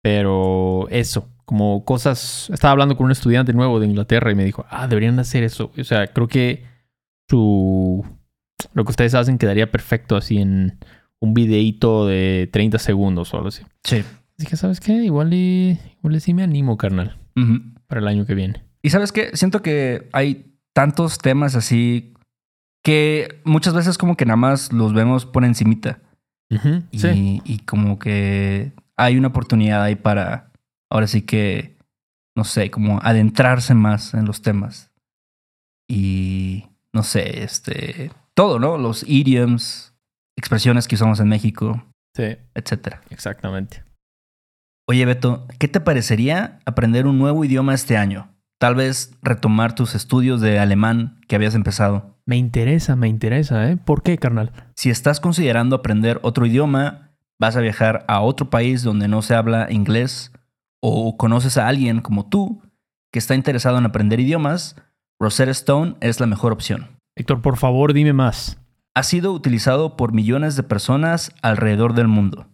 Pero 0.00 0.86
eso, 0.88 1.28
como 1.44 1.84
cosas. 1.84 2.48
Estaba 2.50 2.72
hablando 2.72 2.96
con 2.96 3.04
un 3.04 3.12
estudiante 3.12 3.52
nuevo 3.52 3.78
de 3.78 3.88
Inglaterra 3.88 4.30
y 4.32 4.34
me 4.36 4.44
dijo, 4.46 4.64
ah, 4.70 4.88
deberían 4.88 5.18
hacer 5.18 5.42
eso. 5.42 5.70
O 5.78 5.84
sea, 5.84 6.06
creo 6.06 6.28
que 6.28 6.71
su. 7.32 8.04
Lo 8.74 8.84
que 8.84 8.90
ustedes 8.90 9.14
hacen 9.14 9.38
quedaría 9.38 9.70
perfecto 9.70 10.16
así 10.16 10.38
en 10.38 10.78
un 11.18 11.34
videíto 11.34 12.06
de 12.06 12.48
30 12.52 12.78
segundos 12.78 13.32
o 13.32 13.36
algo 13.38 13.48
así. 13.48 13.62
Sí. 13.84 14.04
Así 14.38 14.46
que, 14.46 14.56
¿sabes 14.56 14.80
qué? 14.80 14.92
Igual 15.04 15.32
y, 15.34 15.78
igual 15.98 16.16
y 16.16 16.20
sí 16.20 16.34
me 16.34 16.42
animo, 16.42 16.76
carnal, 16.76 17.16
para 17.86 18.00
el 18.00 18.08
año 18.08 18.26
que 18.26 18.34
viene. 18.34 18.62
Y 18.82 18.90
sabes 18.90 19.12
qué, 19.12 19.30
siento 19.36 19.62
que 19.62 20.08
hay 20.12 20.56
tantos 20.74 21.18
temas 21.18 21.54
así 21.54 22.14
que 22.82 23.40
muchas 23.44 23.74
veces 23.74 23.98
como 23.98 24.16
que 24.16 24.26
nada 24.26 24.36
más 24.36 24.72
los 24.72 24.92
vemos 24.94 25.24
por 25.26 25.44
encimita. 25.44 26.00
Y, 26.90 26.98
Sí. 26.98 27.40
y 27.44 27.58
como 27.60 27.98
que 27.98 28.72
hay 28.96 29.16
una 29.16 29.28
oportunidad 29.28 29.82
ahí 29.82 29.94
para, 29.94 30.50
ahora 30.90 31.06
sí 31.06 31.22
que, 31.22 31.76
no 32.36 32.44
sé, 32.44 32.70
como 32.70 33.00
adentrarse 33.02 33.74
más 33.74 34.12
en 34.14 34.24
los 34.26 34.42
temas. 34.42 34.90
Y, 35.88 36.64
no 36.94 37.02
sé, 37.02 37.42
este, 37.42 38.10
todo, 38.34 38.58
¿no? 38.58 38.78
Los 38.78 39.04
idioms, 39.08 39.94
expresiones 40.36 40.88
que 40.88 40.94
usamos 40.96 41.20
en 41.20 41.28
México, 41.28 41.82
Sí, 42.14 42.36
etcétera. 42.54 43.00
exactamente. 43.10 43.84
Oye, 44.88 45.04
Beto, 45.06 45.46
¿qué 45.58 45.68
te 45.68 45.80
parecería 45.80 46.58
aprender 46.66 47.06
un 47.06 47.18
nuevo 47.18 47.44
idioma 47.44 47.72
este 47.74 47.96
año? 47.96 48.34
Tal 48.60 48.74
vez 48.74 49.16
retomar 49.22 49.74
tus 49.74 49.94
estudios 49.94 50.40
de 50.40 50.58
alemán 50.58 51.20
que 51.28 51.36
habías 51.36 51.54
empezado. 51.54 52.18
Me 52.26 52.36
interesa, 52.36 52.94
me 52.96 53.08
interesa, 53.08 53.70
¿eh? 53.70 53.76
¿Por 53.76 54.02
qué, 54.02 54.18
carnal? 54.18 54.52
Si 54.76 54.90
estás 54.90 55.18
considerando 55.20 55.76
aprender 55.76 56.20
otro 56.22 56.46
idioma, 56.46 57.12
vas 57.40 57.56
a 57.56 57.60
viajar 57.60 58.04
a 58.06 58.20
otro 58.20 58.50
país 58.50 58.82
donde 58.82 59.08
no 59.08 59.22
se 59.22 59.34
habla 59.34 59.66
inglés 59.70 60.32
o 60.80 61.16
conoces 61.16 61.56
a 61.56 61.66
alguien 61.68 62.00
como 62.00 62.28
tú 62.28 62.62
que 63.12 63.18
está 63.18 63.34
interesado 63.34 63.78
en 63.78 63.86
aprender 63.86 64.20
idiomas, 64.20 64.76
Rosetta 65.22 65.52
Stone 65.52 65.94
es 66.00 66.18
la 66.18 66.26
mejor 66.26 66.50
opción. 66.50 66.98
Héctor, 67.14 67.42
por 67.42 67.56
favor, 67.56 67.92
dime 67.92 68.12
más. 68.12 68.58
Ha 68.92 69.04
sido 69.04 69.32
utilizado 69.32 69.96
por 69.96 70.12
millones 70.12 70.56
de 70.56 70.64
personas 70.64 71.32
alrededor 71.42 71.94
del 71.94 72.08
mundo. 72.08 72.48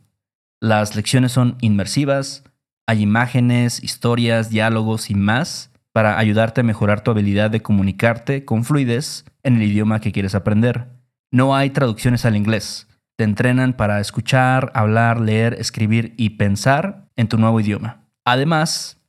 Las 0.61 0.95
lecciones 0.95 1.33
son 1.33 1.57
inmersivas, 1.63 2.45
hay 2.87 3.01
imágenes, 3.01 3.83
historias, 3.83 4.51
diálogos 4.51 5.09
y 5.09 5.15
más 5.15 5.71
para 5.95 6.19
ayudarte 6.19 6.61
a 6.61 6.65
mejorar 6.65 7.01
tu 7.01 7.11
habilidad 7.11 7.51
de 7.51 7.63
comunicarte 7.63 8.45
con 8.45 8.67
fluidez 8.67 9.25
en 9.43 9.57
el 9.57 9.63
idioma 9.63 10.03
que 10.03 10.13
quieres 10.13 10.35
aprender. 10.35 10.89
No 11.33 11.57
hay 11.57 11.71
traducciones 11.71 12.27
al 12.27 12.37
inglés. 12.37 12.87
Te 13.17 13.25
entrenan 13.25 13.73
para 13.73 13.99
escuchar, 13.99 14.73
hablar, 14.75 15.23
leer, 15.23 15.55
escribir 15.55 16.13
y 16.19 16.37
pensar 16.37 17.09
en 17.17 17.29
tu 17.29 17.39
nuevo 17.39 17.61
idioma. 17.61 18.05
Además, 18.27 19.01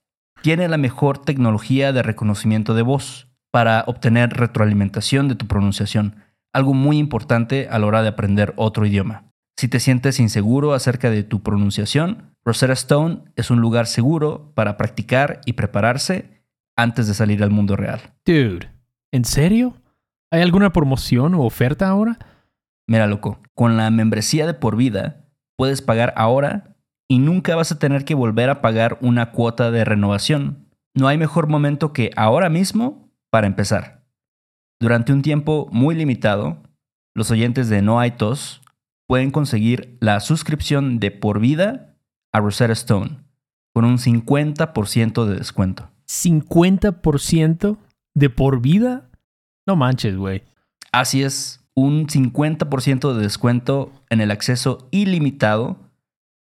tiene 0.41 0.69
la 0.69 0.77
mejor 0.77 1.17
tecnología 1.17 1.91
de 1.91 2.03
reconocimiento 2.03 2.73
de 2.73 2.83
voz 2.83 3.28
para 3.51 3.83
obtener 3.87 4.31
retroalimentación 4.31 5.27
de 5.27 5.35
tu 5.35 5.47
pronunciación, 5.47 6.23
algo 6.53 6.73
muy 6.73 6.97
importante 6.97 7.67
a 7.69 7.79
la 7.79 7.87
hora 7.87 8.01
de 8.01 8.09
aprender 8.09 8.53
otro 8.55 8.85
idioma. 8.85 9.31
Si 9.57 9.67
te 9.67 9.79
sientes 9.79 10.19
inseguro 10.19 10.73
acerca 10.73 11.09
de 11.09 11.23
tu 11.23 11.43
pronunciación, 11.43 12.35
Rosetta 12.45 12.73
Stone 12.73 13.23
es 13.35 13.51
un 13.51 13.59
lugar 13.59 13.87
seguro 13.87 14.53
para 14.55 14.77
practicar 14.77 15.41
y 15.45 15.53
prepararse 15.53 16.45
antes 16.77 17.07
de 17.07 17.13
salir 17.13 17.43
al 17.43 17.51
mundo 17.51 17.75
real. 17.75 17.99
Dude, 18.25 18.71
¿en 19.11 19.25
serio? 19.25 19.73
¿Hay 20.31 20.41
alguna 20.41 20.71
promoción 20.71 21.33
o 21.33 21.43
oferta 21.43 21.89
ahora? 21.89 22.17
Mira, 22.87 23.05
loco, 23.07 23.41
con 23.53 23.77
la 23.77 23.89
membresía 23.91 24.47
de 24.47 24.53
por 24.53 24.75
vida 24.77 25.25
puedes 25.57 25.81
pagar 25.81 26.13
ahora 26.15 26.77
y 27.09 27.19
nunca 27.19 27.55
vas 27.55 27.71
a 27.71 27.79
tener 27.79 28.05
que 28.05 28.15
volver 28.15 28.49
a 28.49 28.61
pagar 28.61 28.97
una 29.01 29.31
cuota 29.31 29.71
de 29.71 29.83
renovación. 29.83 30.69
No 30.95 31.07
hay 31.07 31.17
mejor 31.17 31.47
momento 31.47 31.91
que 31.91 32.11
ahora 32.15 32.49
mismo 32.49 33.08
para 33.29 33.47
empezar. 33.47 34.03
Durante 34.79 35.11
un 35.11 35.21
tiempo 35.21 35.67
muy 35.71 35.95
limitado, 35.95 36.61
los 37.15 37.31
oyentes 37.31 37.69
de 37.69 37.81
No 37.81 37.99
hay 37.99 38.11
tos 38.11 38.61
pueden 39.07 39.31
conseguir 39.31 39.97
la 39.99 40.19
suscripción 40.19 40.99
de 40.99 41.11
por 41.11 41.39
vida 41.39 41.95
a 42.31 42.39
Rosetta 42.39 42.73
Stone 42.73 43.17
con 43.73 43.85
un 43.85 43.97
50% 43.97 45.25
de 45.25 45.35
descuento. 45.35 45.89
¿50% 46.07 47.77
de 48.15 48.29
por 48.29 48.61
vida? 48.61 49.09
No 49.67 49.75
manches, 49.75 50.15
güey. 50.15 50.43
Así 50.91 51.23
es, 51.23 51.65
un 51.75 52.07
50% 52.07 53.13
de 53.13 53.21
descuento 53.21 53.91
en 54.09 54.21
el 54.21 54.31
acceso 54.31 54.87
ilimitado 54.91 55.77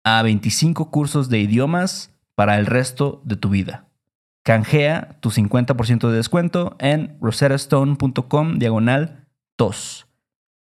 a 0.05 0.23
25 0.23 0.91
cursos 0.91 1.29
de 1.29 1.41
idiomas 1.41 2.13
para 2.35 2.59
el 2.59 2.67
resto 2.67 3.21
de 3.25 3.37
tu 3.37 3.49
vida. 3.49 3.86
Canjea 4.47 5.19
tu 5.19 5.31
50% 5.31 6.09
de 6.09 6.17
descuento 6.17 6.77
en 6.79 7.19
rosettastone.com 7.21 8.59
diagonal 8.61 9.27
tos. 9.57 10.07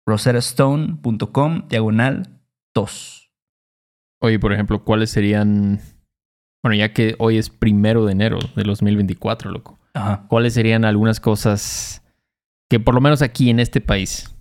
rosettastone.com 0.07 1.67
diagonal 1.67 2.41
tos. 2.73 3.31
Oye, 4.19 4.39
por 4.39 4.51
ejemplo, 4.51 4.83
¿cuáles 4.83 5.11
serían... 5.11 5.79
Bueno, 6.63 6.75
ya 6.75 6.91
que 6.91 7.13
hoy 7.19 7.37
es 7.37 7.51
primero 7.51 8.03
de 8.05 8.13
enero 8.13 8.39
de 8.55 8.63
2024, 8.63 9.51
loco. 9.51 9.77
Ajá. 9.93 10.25
¿cuáles 10.27 10.55
serían 10.55 10.83
algunas 10.83 11.19
cosas 11.19 12.03
que 12.71 12.79
por 12.79 12.95
lo 12.95 13.01
menos 13.01 13.21
aquí 13.21 13.51
en 13.51 13.59
este 13.59 13.79
país, 13.79 14.35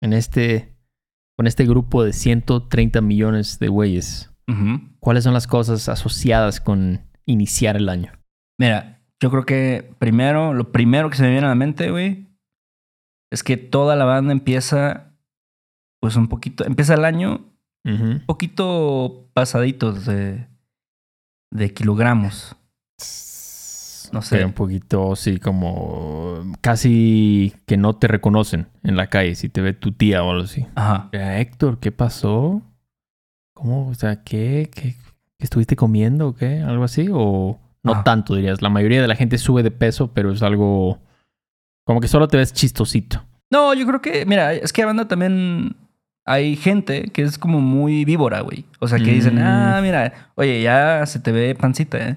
en 0.00 0.12
este, 0.12 0.76
con 1.36 1.48
este 1.48 1.66
grupo 1.66 2.04
de 2.04 2.12
130 2.12 3.00
millones 3.00 3.58
de 3.58 3.66
güeyes, 3.66 4.32
cuáles 5.00 5.24
son 5.24 5.34
las 5.34 5.48
cosas 5.48 5.88
asociadas 5.88 6.60
con 6.60 7.10
iniciar 7.26 7.76
el 7.76 7.88
año? 7.88 8.21
Mira, 8.58 9.00
yo 9.20 9.30
creo 9.30 9.44
que 9.44 9.94
primero, 9.98 10.52
lo 10.52 10.72
primero 10.72 11.08
que 11.10 11.16
se 11.16 11.22
me 11.22 11.30
viene 11.30 11.46
a 11.46 11.50
la 11.50 11.54
mente, 11.54 11.90
güey, 11.90 12.26
es 13.30 13.42
que 13.42 13.56
toda 13.56 13.96
la 13.96 14.04
banda 14.04 14.32
empieza, 14.32 15.14
pues 16.00 16.16
un 16.16 16.28
poquito, 16.28 16.66
empieza 16.66 16.94
el 16.94 17.04
año 17.04 17.48
un 17.84 18.22
poquito 18.26 19.28
pasaditos 19.32 20.06
de, 20.06 20.46
de 21.50 21.72
kilogramos. 21.72 22.56
No 24.12 24.20
sé. 24.20 24.36
Pero 24.36 24.46
un 24.48 24.52
poquito, 24.52 25.16
sí, 25.16 25.38
como 25.38 26.44
casi 26.60 27.54
que 27.66 27.76
no 27.76 27.96
te 27.96 28.08
reconocen 28.08 28.68
en 28.82 28.96
la 28.96 29.06
calle 29.08 29.34
si 29.34 29.48
te 29.48 29.62
ve 29.62 29.72
tu 29.72 29.92
tía 29.92 30.22
o 30.22 30.30
algo 30.30 30.44
así. 30.44 30.66
Ajá. 30.74 31.08
Héctor, 31.12 31.78
¿qué 31.80 31.90
pasó? 31.92 32.60
¿Cómo? 33.54 33.88
O 33.88 33.94
sea, 33.94 34.22
¿qué? 34.22 34.70
¿Qué, 34.74 34.96
qué 35.38 35.44
estuviste 35.44 35.76
comiendo 35.76 36.28
o 36.28 36.34
qué? 36.34 36.60
¿Algo 36.60 36.84
así? 36.84 37.08
¿O 37.10 37.58
no 37.84 37.94
Ah. 37.94 38.04
tanto, 38.04 38.34
dirías? 38.34 38.62
La 38.62 38.68
mayoría 38.70 39.00
de 39.02 39.08
la 39.08 39.16
gente 39.16 39.38
sube 39.38 39.62
de 39.62 39.70
peso, 39.70 40.12
pero 40.12 40.32
es 40.32 40.42
algo... 40.42 41.00
Como 41.84 42.00
que 42.00 42.08
solo 42.08 42.28
te 42.28 42.36
ves 42.36 42.52
chistosito. 42.52 43.24
No, 43.50 43.74
yo 43.74 43.86
creo 43.86 44.00
que, 44.00 44.24
mira, 44.24 44.52
es 44.54 44.72
que 44.72 44.82
a 44.82 44.86
banda 44.86 45.08
también 45.08 45.74
hay 46.24 46.54
gente 46.56 47.10
que 47.12 47.22
es 47.22 47.38
como 47.38 47.60
muy 47.60 48.04
víbora, 48.04 48.40
güey. 48.40 48.64
O 48.78 48.86
sea, 48.88 48.98
que 48.98 49.10
dicen, 49.10 49.34
Mm. 49.34 49.42
ah, 49.42 49.80
mira, 49.82 50.30
oye, 50.36 50.62
ya 50.62 51.04
se 51.06 51.18
te 51.18 51.32
ve 51.32 51.54
pancita, 51.56 51.98
¿eh? 51.98 52.16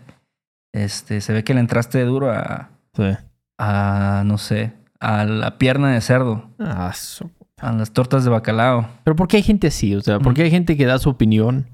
Este, 0.74 1.19
se 1.22 1.34
ve 1.34 1.43
que 1.43 1.53
le 1.53 1.62
entraste 1.62 2.03
duro 2.05 2.31
a, 2.31 2.69
Sí. 2.93 3.12
a, 3.57 4.24
no 4.25 4.38
sé, 4.38 4.74
a 5.00 5.25
la 5.25 5.57
pierna 5.57 5.91
de 5.93 6.01
cerdo, 6.01 6.50
Ah, 6.60 6.91
a 7.62 7.72
las 7.74 7.91
tortas 7.91 8.24
de 8.24 8.29
bacalao. 8.29 8.88
Pero 9.03 9.15
¿por 9.15 9.27
qué 9.27 9.38
hay 9.38 9.43
gente 9.43 9.67
así? 9.67 9.95
O 9.95 10.01
sea, 10.01 10.19
¿por 10.19 10.34
qué 10.36 10.43
hay 10.43 10.51
gente 10.51 10.77
que 10.77 10.86
da 10.86 11.00
su 11.00 11.10
opinión 11.10 11.69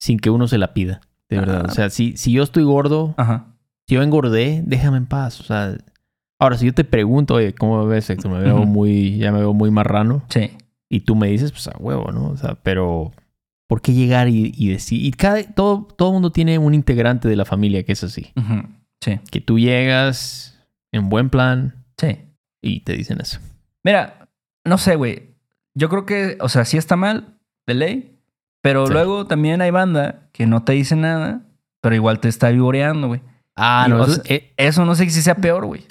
sin 0.00 0.18
que 0.18 0.30
uno 0.30 0.46
se 0.48 0.58
la 0.58 0.74
pida? 0.74 1.00
De 1.28 1.38
verdad. 1.38 1.62
Ah. 1.66 1.70
O 1.70 1.74
sea, 1.74 1.90
si, 1.90 2.16
si 2.16 2.32
yo 2.32 2.42
estoy 2.42 2.62
gordo, 2.64 3.14
Ajá. 3.16 3.56
si 3.88 3.94
yo 3.96 4.02
engordé, 4.02 4.62
déjame 4.66 4.98
en 4.98 5.06
paz. 5.06 5.40
O 5.40 5.44
sea, 5.44 5.76
ahora 6.38 6.56
si 6.58 6.66
yo 6.66 6.74
te 6.74 6.84
pregunto, 6.84 7.34
oye, 7.34 7.54
¿cómo 7.54 7.82
me 7.84 7.90
ves, 7.94 8.08
Héctor? 8.10 8.30
Me 8.32 8.40
veo 8.40 8.58
muy, 8.64 9.18
ya 9.18 9.32
me 9.32 9.38
veo 9.40 9.52
muy 9.52 9.70
marrano. 9.70 10.22
Sí. 10.28 10.50
Y 10.88 11.00
tú 11.00 11.16
me 11.16 11.28
dices, 11.28 11.50
pues 11.52 11.66
a 11.68 11.76
huevo, 11.78 12.12
¿no? 12.12 12.28
O 12.28 12.36
sea, 12.36 12.54
pero 12.62 13.12
¿por 13.68 13.82
qué 13.82 13.92
llegar 13.92 14.28
y, 14.28 14.52
y 14.56 14.68
decir? 14.68 15.04
Y 15.04 15.10
cada, 15.10 15.42
todo, 15.42 15.88
todo 15.96 16.12
mundo 16.12 16.30
tiene 16.30 16.58
un 16.58 16.74
integrante 16.74 17.28
de 17.28 17.36
la 17.36 17.44
familia 17.44 17.82
que 17.84 17.92
es 17.92 18.04
así. 18.04 18.32
Ujú. 18.36 18.62
Sí. 19.00 19.18
Que 19.30 19.40
tú 19.40 19.58
llegas 19.58 20.58
en 20.92 21.08
buen 21.08 21.28
plan 21.30 21.84
Sí. 21.98 22.18
y 22.62 22.80
te 22.80 22.92
dicen 22.92 23.20
eso. 23.20 23.40
Mira, 23.84 24.28
no 24.64 24.78
sé, 24.78 24.94
güey. 24.96 25.34
Yo 25.74 25.88
creo 25.88 26.06
que, 26.06 26.38
o 26.40 26.48
sea, 26.48 26.64
sí 26.64 26.76
está 26.76 26.96
mal, 26.96 27.38
de 27.66 27.74
ley. 27.74 28.15
Pero 28.66 28.86
Sí. 28.86 28.92
luego 28.92 29.26
también 29.26 29.60
hay 29.60 29.70
banda 29.70 30.28
que 30.32 30.46
no 30.46 30.62
te 30.64 30.72
dice 30.72 30.96
nada, 30.96 31.42
pero 31.80 31.94
igual 31.94 32.18
te 32.20 32.28
está 32.28 32.50
vivoreando, 32.50 33.06
güey. 33.08 33.20
Ah, 33.54 33.84
Y, 33.86 33.90
no, 33.90 34.04
eso- 34.04 34.22
eh, 34.26 34.52
Eso 34.56 34.84
no 34.84 34.94
sé 34.94 35.08
si 35.08 35.22
sea 35.22 35.36
peor, 35.36 35.66
güey. 35.66 35.84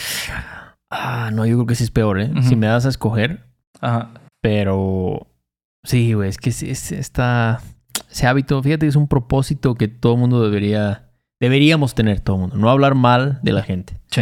ah, 0.91 1.29
no, 1.34 1.46
yo 1.46 1.55
creo 1.55 1.65
que 1.67 1.75
sí 1.75 1.84
es 1.86 1.91
peor, 1.91 2.20
¿eh? 2.20 2.32
Si 2.44 2.55
me 2.55 2.67
das 2.67 2.86
a 2.86 2.89
escoger, 2.89 3.44
Ajá. 3.82 4.12
pero 4.41 5.27
sí, 5.84 6.13
güey, 6.13 6.29
es 6.29 6.38
que 6.38 6.50
es, 6.50 6.63
es- 6.63 6.91
esta, 6.91 7.62
ese 8.12 8.27
hábito, 8.27 8.62
fíjate 8.62 8.86
que 8.86 8.89
es 8.89 8.96
un 8.96 9.08
propósito 9.08 9.75
que 9.75 9.88
todo 9.88 10.17
mundo 10.17 10.44
debería, 10.44 11.10
deberíamos 11.39 11.96
tener 11.96 12.20
todo 12.20 12.36
el 12.36 12.41
mundo. 12.44 12.58
No 12.58 12.70
hablar 12.70 12.96
mal 12.96 13.39
de 13.41 13.51
la 13.53 13.63
gente 13.63 13.98
Sí. 14.12 14.22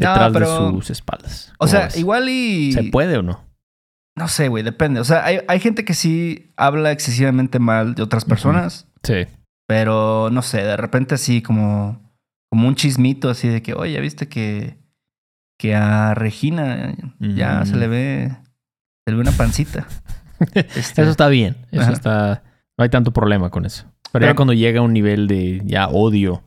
No, 0.00 0.10
detrás 0.12 0.32
pero- 0.32 0.66
de 0.66 0.70
sus 0.72 0.90
espaldas. 0.90 1.50
O 1.54 1.58
¿Cómo 1.60 1.70
sea, 1.70 1.84
ves? 1.86 1.96
igual 1.96 2.28
y. 2.28 2.72
¿Se 2.72 2.84
puede 2.84 3.16
o 3.18 3.22
no? 3.22 3.40
No 4.18 4.28
sé, 4.28 4.48
güey, 4.48 4.62
depende. 4.64 5.00
O 5.00 5.04
sea, 5.04 5.24
hay, 5.24 5.40
hay 5.48 5.60
gente 5.60 5.84
que 5.84 5.94
sí 5.94 6.52
habla 6.56 6.90
excesivamente 6.92 7.58
mal 7.58 7.94
de 7.94 8.02
otras 8.02 8.24
personas, 8.24 8.86
Sí. 9.02 9.26
pero 9.66 10.28
no 10.32 10.42
sé, 10.42 10.58
de 10.62 10.76
repente 10.76 11.14
así 11.14 11.40
como, 11.42 12.00
como 12.50 12.66
un 12.68 12.74
chismito 12.74 13.30
así 13.30 13.48
de 13.48 13.62
que, 13.62 13.74
oye, 13.74 13.92
¿ya 13.92 14.00
viste 14.00 14.28
que, 14.28 14.76
que 15.58 15.74
a 15.74 16.14
Regina 16.14 16.94
ya 17.20 17.60
Mm. 17.60 17.66
se 17.66 17.76
le 17.76 17.88
ve, 17.88 18.30
se 19.06 19.10
le 19.12 19.14
ve 19.16 19.20
una 19.22 19.32
pancita? 19.32 19.86
Este, 20.54 21.02
Eso 21.02 21.10
está 21.10 21.26
bien. 21.28 21.56
Eso 21.72 21.82
Ajá. 21.82 21.92
está. 21.92 22.42
No 22.78 22.84
hay 22.84 22.88
tanto 22.90 23.12
problema 23.12 23.50
con 23.50 23.66
eso. 23.66 23.84
Pero, 24.12 24.12
Pero- 24.12 24.26
ya 24.26 24.34
cuando 24.36 24.52
llega 24.52 24.78
a 24.78 24.82
un 24.84 24.92
nivel 24.92 25.26
de 25.26 25.60
ya 25.64 25.88
odio, 25.88 26.44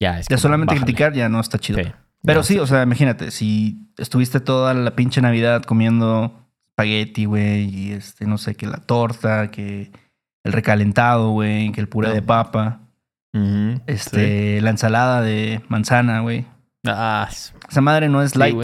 ya 0.00 0.18
es. 0.18 0.26
Ya 0.28 0.36
como, 0.36 0.38
solamente 0.40 0.74
bájale. 0.74 0.84
criticar 0.86 1.12
ya 1.12 1.28
no 1.28 1.38
está 1.40 1.58
chido. 1.58 1.78
Sí. 1.82 1.90
Pero 2.24 2.42
sí, 2.42 2.58
o 2.58 2.66
sea, 2.66 2.82
imagínate, 2.82 3.30
si 3.30 3.90
estuviste 3.98 4.40
toda 4.40 4.72
la 4.74 4.96
pinche 4.96 5.20
Navidad 5.20 5.62
comiendo 5.64 6.45
espagueti, 6.76 7.24
güey, 7.24 7.64
y 7.74 7.92
este, 7.92 8.26
no 8.26 8.36
sé, 8.36 8.54
que 8.54 8.66
la 8.66 8.76
torta, 8.78 9.50
que 9.50 9.90
el 10.44 10.52
recalentado, 10.52 11.30
güey, 11.30 11.72
que 11.72 11.80
el 11.80 11.88
puré 11.88 12.08
No. 12.08 12.14
de 12.14 12.22
papa, 12.22 12.80
Ujú, 13.34 13.80
este, 13.86 14.60
la 14.60 14.70
ensalada 14.70 15.22
de 15.22 15.62
manzana, 15.68 16.20
güey. 16.20 16.44
Ah, 16.86 17.28
Esa 17.68 17.80
madre 17.80 18.08
no 18.10 18.22
es 18.22 18.36
light. 18.36 18.56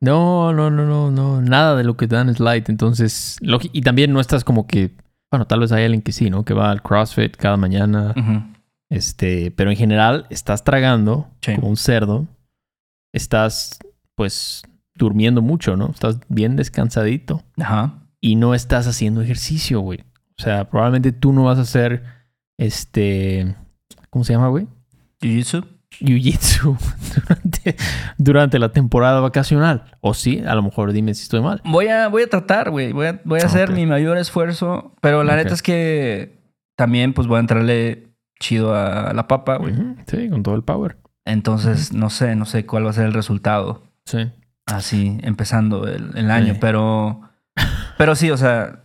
no, 0.00 0.52
no, 0.54 0.70
no, 0.70 0.86
no, 0.86 1.10
no. 1.10 1.40
Nada 1.42 1.76
de 1.76 1.84
lo 1.84 1.96
que 1.98 2.08
te 2.08 2.16
dan 2.16 2.28
es 2.30 2.40
light. 2.40 2.68
Entonces, 2.70 3.38
y 3.72 3.82
también 3.82 4.12
no 4.12 4.20
estás 4.20 4.42
como 4.44 4.66
que. 4.66 4.90
Bueno, 5.30 5.46
tal 5.46 5.60
vez 5.60 5.70
hay 5.72 5.84
alguien 5.84 6.02
que 6.02 6.12
sí, 6.12 6.28
¿no? 6.30 6.44
Que 6.44 6.54
va 6.54 6.70
al 6.70 6.82
CrossFit 6.82 7.36
cada 7.36 7.56
mañana. 7.56 8.14
Este, 8.90 9.50
pero 9.52 9.70
en 9.70 9.76
general 9.76 10.26
estás 10.30 10.64
tragando 10.64 11.28
Sí. 11.42 11.54
como 11.54 11.68
un 11.68 11.76
cerdo. 11.76 12.26
Estás, 13.12 13.78
pues, 14.16 14.62
durmiendo 14.94 15.42
mucho, 15.42 15.76
¿no? 15.76 15.90
Estás 15.90 16.18
bien 16.28 16.56
descansadito. 16.56 17.42
Ajá. 17.58 17.94
y 18.20 18.36
no 18.36 18.54
estás 18.54 18.86
haciendo 18.86 19.22
ejercicio, 19.22 19.80
güey. 19.80 20.00
O 20.38 20.42
sea, 20.42 20.68
probablemente 20.68 21.12
tú 21.12 21.32
no 21.32 21.44
vas 21.44 21.58
a 21.58 21.62
hacer 21.62 22.02
este. 22.58 23.54
¿Cómo 24.10 24.24
se 24.24 24.32
llama, 24.32 24.48
güey? 24.48 24.66
Jiu-jitsu. 25.20 25.66
Jiu-jitsu 26.00 26.76
durante, 27.26 27.76
durante 28.18 28.58
la 28.58 28.72
temporada 28.72 29.20
vacacional. 29.20 29.84
O 30.00 30.14
sí, 30.14 30.42
a 30.46 30.54
lo 30.54 30.62
mejor 30.62 30.92
dime 30.92 31.14
si 31.14 31.22
estoy 31.22 31.40
mal. 31.40 31.60
Voy 31.64 31.88
a, 31.88 32.08
voy 32.08 32.22
a 32.22 32.28
tratar, 32.28 32.70
güey. 32.70 32.92
Voy 32.92 33.06
a, 33.06 33.20
voy 33.24 33.40
a 33.40 33.46
hacer 33.46 33.70
Ok. 33.70 33.76
mi 33.76 33.86
mayor 33.86 34.18
esfuerzo. 34.18 34.94
Pero 35.00 35.24
la 35.24 35.36
neta 35.36 35.54
es 35.54 35.62
que 35.62 36.38
también, 36.76 37.12
pues, 37.12 37.26
voy 37.26 37.36
a 37.38 37.40
entrarle 37.40 38.08
chido 38.38 38.74
a 38.74 39.12
la 39.14 39.28
papa, 39.28 39.56
güey. 39.56 39.74
Sí, 40.06 40.28
con 40.30 40.42
todo 40.42 40.54
el 40.54 40.62
power. 40.62 40.96
Entonces, 41.26 41.92
no 41.92 42.08
sé, 42.10 42.34
no 42.36 42.44
sé 42.46 42.64
cuál 42.66 42.86
va 42.86 42.90
a 42.90 42.94
ser 42.94 43.06
el 43.06 43.12
resultado. 43.12 43.82
Sí. 44.06 44.30
Así 44.72 45.18
empezando 45.22 45.86
el, 45.86 46.16
el 46.16 46.30
año, 46.30 46.54
Sí. 46.54 46.58
pero 46.60 47.20
pero 47.98 48.14
sí, 48.14 48.30
o 48.30 48.36
sea, 48.36 48.84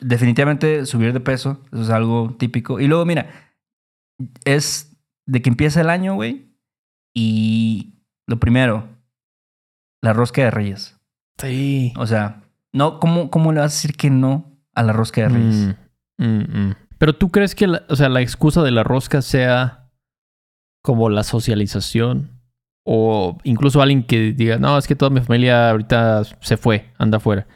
definitivamente 0.00 0.86
subir 0.86 1.12
de 1.12 1.20
peso, 1.20 1.60
eso 1.72 1.82
es 1.82 1.90
algo 1.90 2.34
típico. 2.38 2.80
Y 2.80 2.86
luego, 2.86 3.04
mira, 3.04 3.30
es 4.44 4.96
de 5.26 5.42
que 5.42 5.50
empieza 5.50 5.80
el 5.80 5.90
año, 5.90 6.14
güey, 6.14 6.52
y 7.14 7.94
lo 8.26 8.38
primero, 8.38 8.88
la 10.02 10.12
rosca 10.12 10.42
de 10.42 10.50
reyes. 10.50 10.98
Sí. 11.38 11.92
O 11.96 12.06
sea, 12.06 12.42
no, 12.72 13.00
¿cómo, 13.00 13.30
cómo 13.30 13.52
le 13.52 13.60
vas 13.60 13.72
a 13.72 13.76
decir 13.76 13.96
que 13.96 14.10
no 14.10 14.58
a 14.74 14.82
la 14.82 14.92
rosca 14.92 15.22
de 15.22 15.28
reyes? 15.28 15.76
Mm, 16.18 16.24
mm, 16.24 16.66
mm. 16.68 16.74
Pero 16.98 17.16
tú 17.16 17.30
crees 17.30 17.54
que 17.54 17.66
la, 17.66 17.82
o 17.88 17.96
sea, 17.96 18.08
la 18.08 18.20
excusa 18.20 18.62
de 18.62 18.70
la 18.70 18.84
rosca 18.84 19.22
sea 19.22 19.90
como 20.82 21.08
la 21.10 21.24
socialización 21.24 22.41
o 22.84 23.38
incluso 23.44 23.80
alguien 23.82 24.02
que 24.02 24.32
diga, 24.32 24.58
no, 24.58 24.76
es 24.78 24.86
que 24.86 24.94
toda 24.96 25.10
mi 25.10 25.20
familia 25.20 25.70
ahorita 25.70 26.22
se 26.40 26.56
fue, 26.56 26.90
anda 26.98 27.18
afuera. 27.18 27.46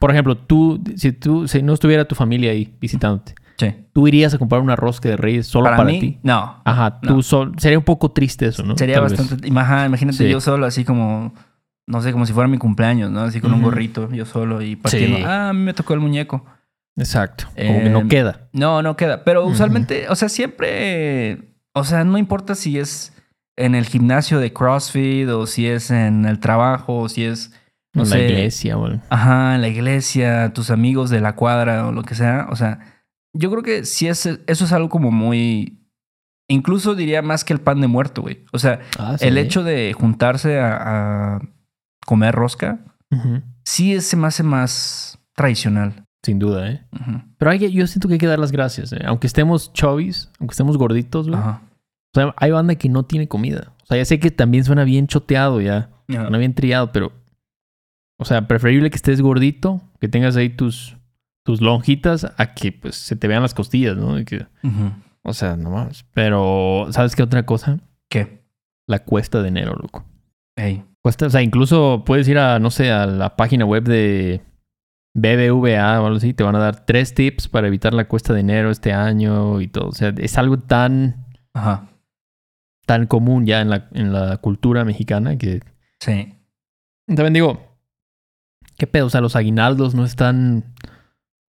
Por 0.00 0.10
ejemplo, 0.10 0.36
tú, 0.36 0.82
si 0.96 1.12
tú, 1.12 1.46
si 1.48 1.62
no 1.62 1.72
estuviera 1.74 2.04
tu 2.06 2.14
familia 2.14 2.50
ahí 2.52 2.74
visitándote, 2.80 3.34
Sí. 3.56 3.72
¿tú 3.92 4.08
irías 4.08 4.34
a 4.34 4.38
comprar 4.38 4.60
una 4.60 4.74
rosca 4.74 5.08
de 5.08 5.16
reyes 5.16 5.46
solo 5.46 5.66
para, 5.66 5.76
Para, 5.76 5.90
mí, 5.90 6.00
ti? 6.00 6.18
no. 6.24 6.60
Ajá, 6.64 6.98
no. 7.02 7.08
tú 7.08 7.22
sol- 7.22 7.52
sería 7.58 7.78
un 7.78 7.84
poco 7.84 8.10
triste 8.10 8.46
eso, 8.46 8.64
¿no? 8.64 8.76
Sería 8.76 8.96
Tal 8.96 9.04
bastante... 9.04 9.48
Ajá, 9.56 9.86
imagínate 9.86 10.18
Sí. 10.18 10.28
yo 10.28 10.40
solo 10.40 10.66
así 10.66 10.84
como... 10.84 11.32
No 11.86 12.00
sé, 12.00 12.10
como 12.12 12.24
si 12.26 12.32
fuera 12.32 12.48
mi 12.48 12.56
cumpleaños, 12.58 13.10
¿no? 13.10 13.20
Así 13.20 13.40
con 13.40 13.52
un 13.54 13.62
gorrito, 13.62 14.10
yo 14.10 14.24
solo 14.24 14.60
y 14.62 14.74
partiendo. 14.74 15.18
Sí. 15.18 15.22
Ah, 15.24 15.50
a 15.50 15.52
mí 15.52 15.60
me 15.60 15.74
tocó 15.74 15.92
el 15.94 16.00
muñeco. 16.00 16.44
Exacto. 16.96 17.44
Como 17.54 17.80
que 17.82 17.90
no 17.90 18.00
Eh, 18.00 18.08
queda. 18.08 18.48
No, 18.52 18.80
no 18.82 18.96
queda. 18.96 19.22
Pero 19.22 19.44
usualmente, 19.44 20.06
o 20.08 20.16
sea, 20.16 20.28
siempre. 20.30 21.56
O 21.74 21.84
sea, 21.84 22.02
no 22.04 22.16
importa 22.18 22.54
si 22.54 22.78
es 22.78 23.12
en 23.56 23.74
el 23.74 23.86
gimnasio 23.86 24.38
de 24.40 24.52
CrossFit 24.52 25.28
o 25.28 25.46
si 25.46 25.66
es 25.66 25.90
en 25.90 26.24
el 26.26 26.38
trabajo 26.40 27.00
o 27.00 27.08
si 27.08 27.24
es. 27.24 27.52
No 27.94 28.02
en 28.02 28.08
sé. 28.08 28.18
la 28.18 28.24
iglesia, 28.24 28.76
o 28.76 28.88
Ajá, 29.08 29.54
en 29.54 29.60
la 29.60 29.68
iglesia, 29.68 30.52
tus 30.52 30.70
amigos 30.70 31.10
de 31.10 31.20
la 31.20 31.36
cuadra 31.36 31.86
o 31.86 31.92
lo 31.92 32.02
que 32.02 32.16
sea. 32.16 32.48
O 32.50 32.56
sea, 32.56 32.80
yo 33.32 33.50
creo 33.52 33.62
que 33.62 33.84
sí 33.84 34.08
es, 34.08 34.26
eso 34.26 34.64
es 34.64 34.72
algo 34.72 34.88
como 34.88 35.12
muy. 35.12 35.80
Incluso 36.48 36.94
diría 36.96 37.22
más 37.22 37.44
que 37.44 37.52
el 37.52 37.60
pan 37.60 37.80
de 37.80 37.86
muerto, 37.86 38.22
güey. 38.22 38.44
O 38.52 38.58
sea, 38.58 38.80
Ah, 38.98 39.16
el 39.20 39.34
sí. 39.34 39.38
hecho 39.40 39.62
de 39.62 39.92
juntarse 39.92 40.58
a, 40.58 41.36
a 41.36 41.40
comer 42.04 42.34
rosca, 42.34 42.80
Ujú. 43.12 43.42
sí 43.64 43.94
es- 43.94 44.06
se 44.06 44.16
me 44.16 44.26
hace 44.26 44.42
más 44.42 45.18
tradicional. 45.36 46.04
Sin 46.24 46.38
duda, 46.38 46.68
¿eh? 46.70 46.82
Pero 47.38 47.50
hay 47.50 47.58
que, 47.58 47.70
yo 47.70 47.86
siento 47.86 48.08
que 48.08 48.14
hay 48.14 48.18
que 48.20 48.26
dar 48.26 48.38
las 48.38 48.50
gracias, 48.50 48.92
¿eh? 48.92 49.02
Aunque 49.06 49.26
estemos 49.26 49.72
chovis, 49.72 50.30
aunque 50.40 50.52
estemos 50.52 50.76
gorditos, 50.78 51.28
güey. 51.28 51.38
Ajá. 51.38 51.62
O 52.14 52.20
sea, 52.20 52.34
hay 52.36 52.50
banda 52.52 52.76
que 52.76 52.88
no 52.88 53.04
tiene 53.04 53.26
comida. 53.28 53.72
O 53.82 53.86
sea, 53.86 53.96
ya 53.96 54.04
sé 54.04 54.20
que 54.20 54.30
también 54.30 54.64
suena 54.64 54.84
bien 54.84 55.06
choteado 55.08 55.60
ya. 55.60 55.90
Ajá. 56.08 56.22
Suena 56.22 56.38
bien 56.38 56.54
triado, 56.54 56.92
pero. 56.92 57.12
O 58.18 58.24
sea, 58.24 58.46
preferible 58.46 58.90
que 58.90 58.96
estés 58.96 59.20
gordito, 59.20 59.80
que 60.00 60.08
tengas 60.08 60.36
ahí 60.36 60.48
tus, 60.48 60.96
tus 61.44 61.60
lonjitas, 61.60 62.26
a 62.38 62.54
que 62.54 62.70
pues 62.70 62.94
se 62.94 63.16
te 63.16 63.26
vean 63.26 63.42
las 63.42 63.54
costillas, 63.54 63.96
¿no? 63.96 64.18
Y 64.18 64.24
que- 64.24 64.46
Ujú. 64.62 64.92
o 65.24 65.32
sea, 65.32 65.56
no 65.56 65.70
mames. 65.70 66.04
Pero, 66.14 66.86
¿sabes 66.90 67.16
qué 67.16 67.24
otra 67.24 67.44
cosa? 67.44 67.80
¿Qué? 68.08 68.44
La 68.86 69.00
cuesta 69.00 69.42
de 69.42 69.48
enero, 69.48 69.74
loco. 69.74 70.04
Ey. 70.56 70.84
Cuesta, 71.02 71.26
o 71.26 71.30
sea, 71.30 71.42
incluso 71.42 72.04
puedes 72.06 72.28
ir 72.28 72.38
a, 72.38 72.58
no 72.60 72.70
sé, 72.70 72.92
a 72.92 73.06
la 73.06 73.34
página 73.36 73.64
web 73.66 73.82
de 73.82 74.40
BBVA 75.14 76.00
o 76.00 76.06
algo 76.06 76.16
así. 76.18 76.32
Te 76.34 76.44
van 76.44 76.54
a 76.56 76.60
dar 76.60 76.86
tres 76.86 77.14
tips 77.14 77.48
para 77.48 77.66
evitar 77.66 77.94
la 77.94 78.06
cuesta 78.08 78.32
de 78.32 78.40
enero 78.40 78.70
este 78.70 78.92
año 78.92 79.60
y 79.60 79.66
todo. 79.68 79.88
O 79.88 79.92
sea, 79.92 80.14
es 80.16 80.38
algo 80.38 80.58
tan, 80.58 81.26
Ajá. 81.52 81.88
Tan 82.86 83.06
común 83.06 83.46
ya 83.46 83.60
en 83.60 83.70
la, 83.70 83.88
en 83.92 84.12
la 84.12 84.36
cultura 84.38 84.84
mexicana 84.84 85.36
que 85.38 85.62
Sí. 86.00 86.34
también 87.06 87.32
digo, 87.32 87.66
¿qué 88.78 88.86
pedo? 88.86 89.06
O 89.06 89.10
sea, 89.10 89.20
los 89.20 89.36
aguinaldos 89.36 89.94
no 89.94 90.04
están, 90.04 90.74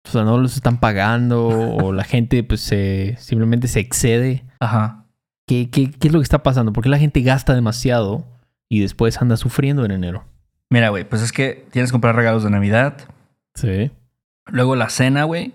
o 0.08 0.10
sea, 0.10 0.24
no 0.24 0.38
los 0.38 0.56
están 0.56 0.80
pagando 0.80 1.48
o 1.50 1.92
la 1.94 2.04
gente 2.04 2.44
pues 2.44 2.62
se, 2.62 3.16
simplemente 3.20 3.68
se 3.68 3.80
excede. 3.80 4.46
Ajá. 4.60 5.06
¿Qué, 5.48 5.70
qué, 5.70 5.92
qué 5.92 6.08
es 6.08 6.14
lo 6.14 6.20
que 6.20 6.24
está 6.24 6.42
pasando? 6.44 6.74
¿Por 6.74 6.84
qué 6.84 6.90
la 6.90 6.98
gente 6.98 7.22
gasta 7.22 7.54
demasiado 7.54 8.26
y 8.68 8.80
después 8.82 9.22
anda 9.22 9.38
sufriendo 9.38 9.86
en 9.86 9.92
enero? 9.92 10.26
Mira, 10.72 10.90
güey, 10.90 11.08
pues 11.08 11.22
es 11.22 11.32
que 11.32 11.68
tienes 11.72 11.92
que 11.92 11.94
comprar 11.94 12.16
regalos 12.16 12.44
de 12.44 12.50
Navidad. 12.50 12.98
Sí. 13.54 13.92
Luego 14.48 14.76
la 14.76 14.90
cena, 14.90 15.24
güey. 15.26 15.54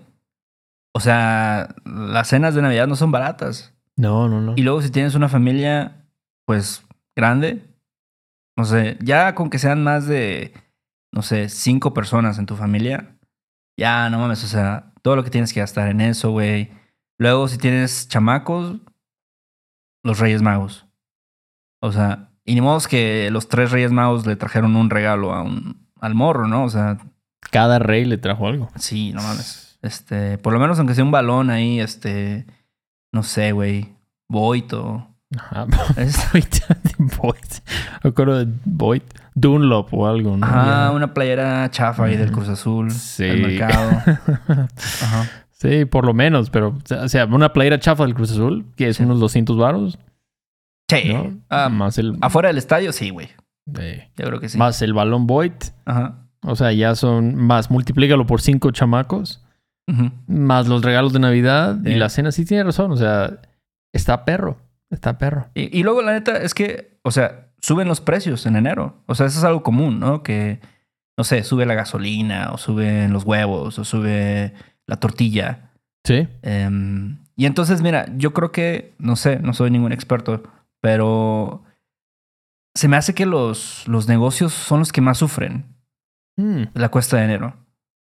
O 0.93 0.99
sea, 1.01 1.75
las 1.85 2.27
cenas 2.29 2.55
de 2.55 2.61
Navidad 2.61 2.87
no 2.87 2.95
son 2.95 3.11
baratas. 3.11 3.73
No, 4.01 4.27
no, 4.27 4.41
no. 4.41 4.53
Y 4.57 4.63
luego 4.63 4.81
si 4.81 4.89
tienes 4.89 5.13
una 5.13 5.29
familia, 5.29 6.07
pues, 6.45 6.83
grande. 7.15 7.63
No 8.57 8.65
sé, 8.65 8.97
ya 9.01 9.35
con 9.35 9.49
que 9.51 9.59
sean 9.59 9.83
más 9.83 10.07
de, 10.07 10.53
no 11.13 11.21
sé, 11.21 11.49
cinco 11.49 11.93
personas 11.93 12.39
en 12.39 12.47
tu 12.47 12.55
familia. 12.55 13.15
Ya, 13.77 14.09
no 14.09 14.17
mames, 14.17 14.43
o 14.43 14.47
sea, 14.47 14.91
todo 15.03 15.15
lo 15.15 15.23
que 15.23 15.29
tienes 15.29 15.53
que 15.53 15.59
gastar 15.59 15.87
en 15.87 16.01
eso, 16.01 16.31
güey. 16.31 16.71
Luego 17.19 17.47
si 17.47 17.59
tienes 17.59 18.07
chamacos, 18.07 18.77
los 20.03 20.17
Reyes 20.17 20.41
Magos. 20.41 20.87
O 21.79 21.91
sea, 21.91 22.31
y 22.43 22.55
ni 22.55 22.61
modo 22.61 22.77
es 22.77 22.87
que 22.87 23.29
los 23.31 23.49
tres 23.49 23.69
Reyes 23.69 23.91
Magos 23.91 24.25
le 24.25 24.35
trajeron 24.35 24.75
un 24.75 24.89
regalo 24.89 25.33
a 25.33 25.43
un, 25.43 25.87
al 25.99 26.15
morro, 26.15 26.47
¿no? 26.47 26.63
O 26.63 26.69
sea, 26.69 26.97
Cada 27.51 27.77
rey 27.77 28.05
le 28.05 28.17
trajo 28.17 28.47
algo. 28.47 28.69
Sí, 28.77 29.13
no 29.13 29.21
mames. 29.21 29.77
Este, 29.83 30.39
por 30.39 30.53
lo 30.53 30.59
menos 30.59 30.79
aunque 30.79 30.95
sea 30.95 31.03
un 31.03 31.11
balón 31.11 31.51
ahí, 31.51 31.79
este, 31.79 32.45
no 33.11 33.23
sé, 33.23 33.51
güey, 33.51 33.95
Void 34.29 34.73
o... 34.73 35.07
Ajá. 35.37 35.65
Me 38.03 38.09
acuerdo 38.09 38.45
de 38.45 38.51
Void. 38.65 39.01
Dunlop 39.33 39.93
o 39.93 40.07
algo, 40.07 40.35
¿no? 40.35 40.45
Ya. 40.45 40.91
una 40.91 41.13
playera 41.13 41.69
chafa 41.71 42.03
ahí 42.05 42.17
del. 42.17 42.31
Cruz 42.33 42.49
Azul, 42.49 42.91
Sí. 42.91 43.23
del 43.23 43.41
mercado. 43.41 43.91
Ajá. 44.77 45.29
sí, 45.51 45.85
por 45.85 46.05
lo 46.05 46.13
menos, 46.13 46.49
pero, 46.49 46.77
o 47.01 47.07
sea, 47.07 47.25
una 47.27 47.53
playera 47.53 47.79
chafa 47.79 48.03
del 48.03 48.13
Cruz 48.13 48.31
Azul, 48.31 48.65
que 48.75 48.89
es 48.89 48.97
Sí. 48.97 49.03
unos 49.03 49.19
200 49.21 49.57
varos, 49.57 49.97
Sí. 50.89 51.13
¿no? 51.13 51.37
Ah, 51.49 51.69
más 51.69 51.97
el... 51.97 52.17
afuera 52.19 52.49
del 52.49 52.57
estadio, 52.57 52.91
sí, 52.91 53.09
güey. 53.09 53.29
eh, 53.79 54.09
Yo 54.17 54.25
creo 54.25 54.39
que 54.41 54.49
sí. 54.49 54.57
Más 54.57 54.81
el 54.81 54.93
balón 54.93 55.27
Void. 55.27 55.53
Ajá. 55.85 56.17
O 56.43 56.55
sea, 56.57 56.73
ya 56.73 56.95
son 56.95 57.35
más, 57.35 57.71
multiplícalo 57.71 58.25
por 58.25 58.41
cinco 58.41 58.71
chamacos, 58.71 59.40
Más 60.27 60.67
los 60.67 60.83
regalos 60.83 61.13
de 61.13 61.19
Navidad 61.19 61.77
y 61.83 61.95
la 61.95 62.09
cena. 62.09 62.31
Sí, 62.31 62.45
tiene 62.45 62.63
razón. 62.63 62.91
O 62.91 62.97
sea, 62.97 63.39
está 63.93 64.25
perro. 64.25 64.57
Está 64.89 65.17
perro. 65.17 65.47
Y, 65.53 65.77
y 65.77 65.83
luego, 65.83 66.01
la 66.01 66.13
neta, 66.13 66.37
es 66.37 66.53
que, 66.53 66.97
o 67.03 67.11
sea, 67.11 67.47
suben 67.61 67.87
los 67.87 68.01
precios 68.01 68.45
en 68.45 68.55
enero. 68.55 69.01
O 69.05 69.15
sea, 69.15 69.25
eso 69.25 69.39
es 69.39 69.43
algo 69.45 69.63
común, 69.63 69.99
¿no? 69.99 70.23
Que, 70.23 70.59
no 71.17 71.23
sé, 71.23 71.43
sube 71.43 71.65
la 71.65 71.75
gasolina, 71.75 72.51
o 72.51 72.57
suben 72.57 73.13
los 73.13 73.23
huevos, 73.23 73.79
o 73.79 73.85
sube 73.85 74.53
la 74.87 74.97
tortilla. 74.97 75.71
Sí. 76.03 76.27
Em, 76.41 77.17
y 77.35 77.45
entonces, 77.45 77.81
mira, 77.81 78.05
yo 78.17 78.33
creo 78.33 78.51
que, 78.51 78.93
no 78.97 79.15
sé, 79.15 79.39
no 79.39 79.53
soy 79.53 79.71
ningún 79.71 79.91
experto, 79.93 80.43
pero 80.81 81.63
se 82.73 82.87
me 82.87 82.97
hace 82.97 83.13
que 83.13 83.25
los, 83.25 83.87
los 83.87 84.07
negocios 84.07 84.53
son 84.53 84.79
los 84.79 84.91
que 84.91 85.01
más 85.01 85.17
sufren 85.17 85.65
Mm, 86.37 86.63
la 86.73 86.89
cuesta 86.89 87.17
de 87.17 87.25
enero. 87.25 87.53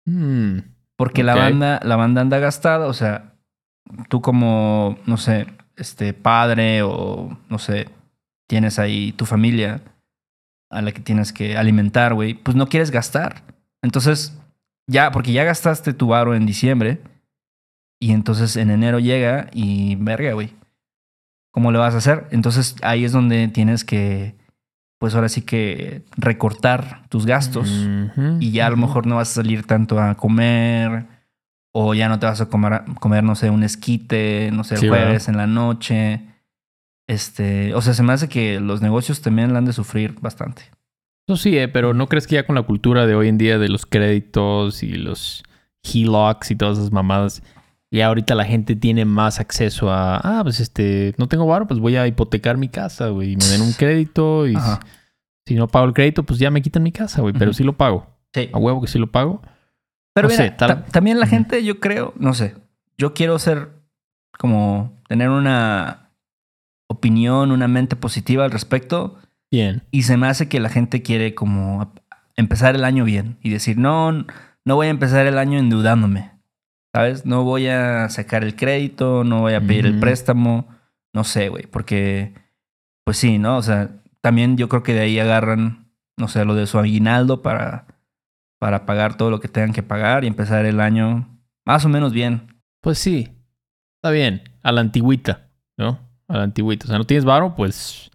mm. 0.05 0.57
Porque 1.01 1.23
la 1.23 1.33
banda, 1.33 1.79
la 1.83 1.95
banda 1.95 2.21
anda 2.21 2.37
gastada, 2.37 2.85
o 2.85 2.93
sea, 2.93 3.33
tú 4.07 4.21
como, 4.21 4.99
no 5.07 5.17
sé, 5.17 5.47
este 5.75 6.13
padre 6.13 6.83
o 6.83 7.39
no 7.49 7.57
sé, 7.57 7.89
tienes 8.47 8.77
ahí 8.77 9.11
tu 9.11 9.25
familia 9.25 9.81
a 10.69 10.83
la 10.83 10.91
que 10.91 10.99
tienes 10.99 11.33
que 11.33 11.57
alimentar, 11.57 12.13
güey, 12.13 12.35
pues 12.35 12.55
no 12.55 12.67
quieres 12.67 12.91
gastar. 12.91 13.41
Entonces, 13.81 14.39
ya, 14.85 15.11
porque 15.11 15.31
ya 15.31 15.43
gastaste 15.43 15.93
tu 15.93 16.05
varo 16.05 16.35
en 16.35 16.45
diciembre 16.45 17.01
y 17.99 18.11
entonces 18.11 18.55
en 18.55 18.69
enero 18.69 18.99
llega 18.99 19.49
y 19.53 19.95
verga, 19.95 20.33
güey. 20.33 20.53
¿Cómo 21.51 21.71
le 21.71 21.79
vas 21.79 21.95
a 21.95 21.97
hacer? 21.97 22.27
Entonces 22.29 22.75
ahí 22.83 23.05
es 23.05 23.11
donde 23.11 23.47
tienes 23.47 23.83
que, 23.83 24.35
pues 25.01 25.15
ahora 25.15 25.29
sí 25.29 25.41
que 25.41 26.03
recortar 26.15 27.07
tus 27.09 27.25
gastos 27.25 27.67
y 28.39 28.51
ya 28.51 28.67
a 28.67 28.69
lo 28.69 28.77
mejor 28.77 29.07
no 29.07 29.15
vas 29.15 29.31
a 29.31 29.41
salir 29.41 29.65
tanto 29.65 29.99
a 29.99 30.13
comer 30.13 31.07
o 31.73 31.95
ya 31.95 32.07
no 32.07 32.19
te 32.19 32.27
vas 32.27 32.39
a 32.39 32.49
comer, 32.49 32.83
comer 32.99 33.23
no 33.23 33.33
sé, 33.33 33.49
un 33.49 33.63
esquite, 33.63 34.51
no 34.53 34.63
sé, 34.63 34.75
el 34.75 34.81
Sí, 34.81 34.89
¿verdad? 34.89 35.05
jueves 35.05 35.27
en 35.27 35.37
la 35.37 35.47
noche. 35.47 36.21
Este, 37.07 37.73
o 37.73 37.81
sea, 37.81 37.95
se 37.95 38.03
me 38.03 38.13
hace 38.13 38.29
que 38.29 38.59
los 38.59 38.83
negocios 38.83 39.21
también 39.21 39.53
la 39.53 39.57
han 39.57 39.65
de 39.65 39.73
sufrir 39.73 40.13
bastante. 40.21 40.65
Eso 41.27 41.35
sí, 41.35 41.57
eh, 41.57 41.67
pero 41.67 41.95
¿no 41.95 42.05
crees 42.05 42.27
que 42.27 42.35
ya 42.35 42.45
con 42.45 42.53
la 42.53 42.61
cultura 42.61 43.07
de 43.07 43.15
hoy 43.15 43.27
en 43.27 43.39
día 43.39 43.57
de 43.57 43.69
los 43.69 43.87
créditos 43.87 44.83
y 44.83 44.91
los 44.93 45.43
HELOCs 45.83 46.51
y 46.51 46.55
todas 46.55 46.77
esas 46.77 46.91
mamadas, 46.91 47.41
ya 47.91 48.07
ahorita 48.07 48.35
la 48.35 48.45
gente 48.45 48.75
tiene 48.75 49.03
más 49.05 49.39
acceso 49.39 49.91
a, 49.91 50.17
ah, 50.17 50.39
pues 50.43 50.59
este, 50.59 51.13
no 51.17 51.27
tengo 51.27 51.45
varo, 51.45 51.67
pues 51.67 51.79
voy 51.79 51.97
a 51.97 52.07
hipotecar 52.07 52.57
mi 52.57 52.69
casa, 52.69 53.09
güey, 53.09 53.33
y 53.33 53.35
me 53.37 53.45
den 53.45 53.61
un 53.61 53.73
crédito 53.77 54.47
y 54.47 54.55
Ajá. 54.55 54.79
si 55.45 55.55
no 55.55 55.67
pago 55.67 55.85
el 55.87 55.93
crédito, 55.93 56.23
pues 56.23 56.39
ya 56.39 56.49
me 56.51 56.61
quitan 56.61 56.83
mi 56.83 56.91
casa, 56.91 57.21
güey, 57.21 57.33
pero 57.33 57.51
Ujú. 57.51 57.57
sí 57.57 57.63
lo 57.63 57.73
pago. 57.77 58.07
Sí. 58.33 58.49
A 58.53 58.57
huevo 58.57 58.81
que 58.81 58.87
sí 58.87 58.97
lo 58.97 59.11
pago. 59.11 59.41
Pero 60.13 60.27
no 60.29 60.33
mira, 60.33 60.43
sé, 60.45 60.51
tal- 60.51 60.67
ta- 60.69 60.85
también 60.85 61.19
la 61.19 61.27
gente, 61.27 61.63
yo 61.63 61.79
creo, 61.79 62.13
no 62.17 62.33
sé, 62.33 62.55
yo 62.97 63.13
quiero 63.13 63.37
ser 63.39 63.69
como 64.37 64.93
tener 65.07 65.29
una 65.29 66.09
opinión, 66.89 67.51
una 67.51 67.67
mente 67.67 67.95
positiva 67.95 68.45
al 68.45 68.51
respecto. 68.51 69.17
Bien. 69.51 69.83
Y 69.91 70.03
se 70.03 70.17
me 70.17 70.27
hace 70.27 70.47
que 70.49 70.59
la 70.59 70.69
gente 70.69 71.01
quiere 71.01 71.35
como 71.35 71.93
empezar 72.37 72.75
el 72.75 72.85
año 72.85 73.03
bien 73.05 73.37
y 73.41 73.49
decir, 73.49 73.77
no, 73.77 74.11
no 74.65 74.75
voy 74.75 74.87
a 74.87 74.91
empezar 74.91 75.25
el 75.25 75.37
año 75.37 75.59
endeudándome. 75.59 76.30
¿Sabes? 76.93 77.25
No 77.25 77.43
voy 77.43 77.67
a 77.67 78.09
sacar 78.09 78.43
el 78.43 78.55
crédito, 78.55 79.23
no 79.23 79.41
voy 79.41 79.53
a 79.53 79.61
pedir 79.61 79.85
el 79.85 79.99
préstamo. 79.99 80.67
No 81.13 81.23
sé, 81.23 81.49
güey, 81.49 81.65
porque, 81.67 82.33
pues 83.05 83.17
sí, 83.17 83.37
¿no? 83.37 83.57
O 83.57 83.61
sea, 83.61 83.91
también 84.21 84.57
yo 84.57 84.67
creo 84.69 84.83
que 84.83 84.93
de 84.93 85.01
ahí 85.01 85.19
agarran, 85.19 85.91
no 86.17 86.27
sé, 86.27 86.43
lo 86.45 86.53
de 86.53 86.67
su 86.67 86.79
aguinaldo 86.79 87.41
para, 87.41 87.85
para 88.59 88.85
pagar 88.85 89.15
todo 89.15 89.29
lo 89.29 89.39
que 89.39 89.47
tengan 89.47 89.73
que 89.73 89.83
pagar 89.83 90.23
y 90.23 90.27
empezar 90.27 90.65
el 90.65 90.79
año 90.79 91.27
más 91.65 91.85
o 91.85 91.89
menos 91.89 92.11
bien. 92.13 92.61
Pues 92.81 92.97
sí. 92.97 93.29
Está 93.97 94.11
bien. 94.11 94.43
A 94.63 94.71
la 94.71 94.81
antigüita, 94.81 95.49
¿no? 95.77 95.99
A 96.27 96.37
la 96.37 96.43
antigüita. 96.43 96.85
O 96.85 96.87
sea, 96.87 96.97
no 96.97 97.05
tienes 97.05 97.25
varo, 97.25 97.55
pues 97.55 98.11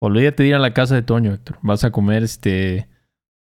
olvídate 0.00 0.42
de 0.44 0.50
ir 0.50 0.54
a 0.54 0.60
la 0.60 0.74
casa 0.74 0.94
de 0.94 1.02
Toño, 1.02 1.32
Héctor. 1.32 1.58
Vas 1.62 1.84
a 1.84 1.90
comer 1.90 2.22
este, 2.22 2.88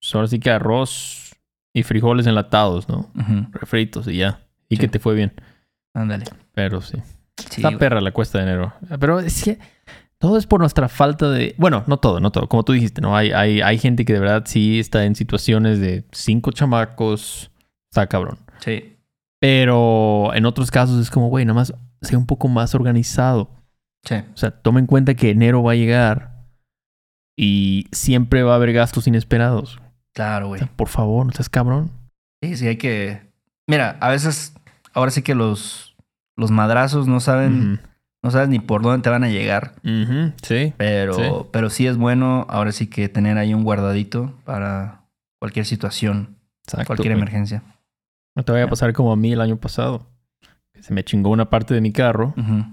pues 0.01 0.15
ahora 0.15 0.29
sí 0.29 0.39
que 0.39 0.51
arroz 0.51 1.35
y 1.75 1.83
frijoles 1.83 2.27
enlatados, 2.27 2.89
¿no? 2.89 3.11
Refritos 3.53 4.09
y 4.09 4.19
ya. 4.19 4.46
Y 4.69 4.77
Sí. 4.77 4.81
que 4.81 4.89
te 4.89 4.99
fue 4.99 5.15
bien. 5.15 5.33
Ándale. 5.95 6.25
Pero 6.55 6.81
sí. 6.81 6.99
Sí, 7.39 7.47
Está 7.57 7.69
güey. 7.69 7.79
perra 7.79 8.01
la 8.01 8.13
cuesta 8.13 8.39
de 8.39 8.45
enero. 8.45 8.73
Pero 8.99 9.21
es 9.21 9.45
que 9.45 9.59
todo 10.19 10.39
es 10.39 10.47
por 10.47 10.61
nuestra 10.61 10.89
falta 10.89 11.31
de. 11.31 11.55
Bueno, 11.59 11.85
no 11.87 11.99
todo, 11.99 12.19
no 12.21 12.31
todo. 12.33 12.49
Como 12.49 12.65
tú 12.65 12.73
dijiste, 12.73 13.01
¿no? 13.01 13.17
Hay, 13.17 13.31
hay, 13.33 13.61
hay 13.61 13.79
gente 13.79 14.05
que 14.05 14.13
de 14.15 14.21
verdad 14.21 14.45
sí 14.47 14.79
está 14.81 15.05
en 15.05 15.15
situaciones 15.15 15.79
de 15.81 16.05
cinco 16.13 16.51
chamacos. 16.53 17.51
Está 17.91 18.07
cabrón. 18.07 18.39
Sí. 18.61 18.97
Pero 19.41 20.33
en 20.35 20.47
otros 20.47 20.71
casos 20.71 21.01
es 21.01 21.11
como, 21.11 21.29
güey, 21.29 21.45
nada 21.45 21.55
más 21.55 21.75
sea 22.01 22.19
un 22.19 22.27
poco 22.27 22.49
más 22.49 22.75
organizado. 22.75 23.51
Sí. 24.05 24.15
O 24.33 24.37
sea, 24.37 24.51
toma 24.51 24.81
en 24.81 24.87
cuenta 24.87 25.15
que 25.15 25.31
enero 25.31 25.63
va 25.63 25.73
a 25.73 25.77
llegar 25.77 26.47
y 27.39 27.87
siempre 27.93 28.43
va 28.43 28.53
a 28.53 28.57
haber 28.57 28.73
gastos 28.73 29.07
inesperados. 29.07 29.79
Claro, 30.15 30.47
O 30.47 30.49
güey. 30.49 30.61
sea, 30.61 30.71
por 30.75 30.89
favor, 30.89 31.27
no 31.27 31.33
seas 31.33 31.49
cabrón. 31.51 31.91
Sí, 32.43 32.57
sí, 32.57 32.67
hay 32.69 32.77
que. 32.77 33.26
Mira, 33.67 33.97
a 34.01 34.09
veces, 34.11 34.55
ahora 34.93 35.11
sí 35.11 35.23
que 35.23 35.35
los, 35.35 35.97
los 36.37 36.51
madrazos 36.51 37.09
no 37.09 37.21
saben, 37.21 37.81
no 38.23 38.31
sabes 38.31 38.49
ni 38.49 38.59
por 38.61 38.83
dónde 38.83 39.03
te 39.03 39.11
van 39.11 39.25
a 39.25 39.29
llegar. 39.29 39.75
Sí. 40.43 40.73
Pero 40.77 41.15
Sí. 41.15 41.23
pero 41.53 41.71
sí 41.71 41.87
es 41.87 41.97
bueno 41.97 42.47
ahora 42.49 42.73
sí 42.73 42.87
que 42.87 43.09
tener 43.09 43.39
ahí 43.39 43.55
un 43.55 43.65
guardadito 43.65 44.35
para 44.45 45.03
cualquier 45.41 45.67
situación, 45.67 46.37
Exacto. 46.65 46.87
cualquier 46.87 47.13
güey. 47.15 47.23
emergencia. 47.23 47.63
No 48.37 48.45
te 48.45 48.53
vaya 48.53 48.65
a 48.65 48.69
pasar 48.71 48.93
como 48.93 49.13
a 49.13 49.17
mí 49.17 49.33
el 49.33 49.41
año 49.41 49.57
pasado. 49.57 50.07
Que 50.73 50.83
se 50.83 50.93
me 50.93 51.03
chingó 51.05 51.31
una 51.31 51.49
parte 51.49 51.73
de 51.75 51.81
mi 51.81 51.91
carro. 51.93 52.35
Ujú. 52.37 52.65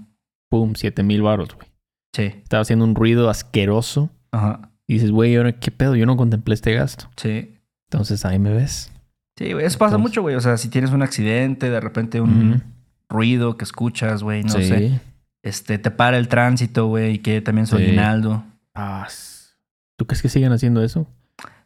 Pum, 0.50 0.74
siete 0.76 1.02
mil 1.02 1.22
baros, 1.22 1.54
güey. 1.54 1.68
Sí. 2.14 2.24
Estaba 2.42 2.60
haciendo 2.60 2.84
un 2.84 2.94
ruido 2.94 3.30
asqueroso. 3.30 4.10
Ajá. 4.30 4.70
Y 4.86 4.94
dices, 4.94 5.10
güey, 5.10 5.34
¿ahora 5.36 5.52
qué 5.52 5.70
pedo? 5.70 5.96
Yo 5.96 6.04
no 6.04 6.16
contemplé 6.18 6.54
este 6.54 6.74
gasto. 6.74 7.08
Sí. 7.16 7.56
Entonces 7.90 8.24
ahí 8.26 8.38
me 8.38 8.52
ves. 8.52 8.92
Sí, 9.36 9.52
güey. 9.52 9.64
Eso 9.66 9.78
pasa 9.78 9.96
Entonces- 9.96 10.10
mucho, 10.10 10.22
güey. 10.22 10.36
O 10.36 10.40
sea, 10.40 10.56
si 10.56 10.68
tienes 10.68 10.90
un 10.92 11.02
accidente, 11.02 11.70
de 11.70 11.80
repente 11.80 12.20
un 12.20 12.62
ruido 13.08 13.56
que 13.56 13.64
escuchas, 13.64 14.22
güey, 14.22 14.42
no 14.42 14.50
sí. 14.50 14.64
sé. 14.64 15.00
Este, 15.42 15.78
te 15.78 15.90
para 15.90 16.16
el 16.18 16.28
tránsito, 16.28 16.86
güey, 16.86 17.14
y 17.14 17.18
que 17.18 17.40
también 17.40 17.66
su 17.66 17.76
Sí. 17.76 17.82
aguinaldo. 17.84 18.44
Ah, 18.74 19.04
s- 19.06 19.52
¿Tú 19.98 20.06
crees 20.06 20.22
que 20.22 20.28
siguen 20.28 20.52
haciendo 20.52 20.82
eso? 20.82 21.06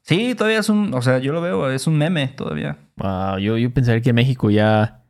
Sí, 0.02 0.34
todavía 0.34 0.58
es 0.60 0.68
un, 0.68 0.92
o 0.94 1.02
sea, 1.02 1.18
yo 1.18 1.32
lo 1.32 1.40
veo, 1.40 1.70
es 1.70 1.86
un 1.86 1.96
meme 1.98 2.28
todavía. 2.28 2.78
Ah, 2.98 3.36
yo, 3.40 3.56
yo 3.58 3.72
pensaría 3.72 4.00
que 4.00 4.12
México 4.12 4.50
ya 4.50 5.04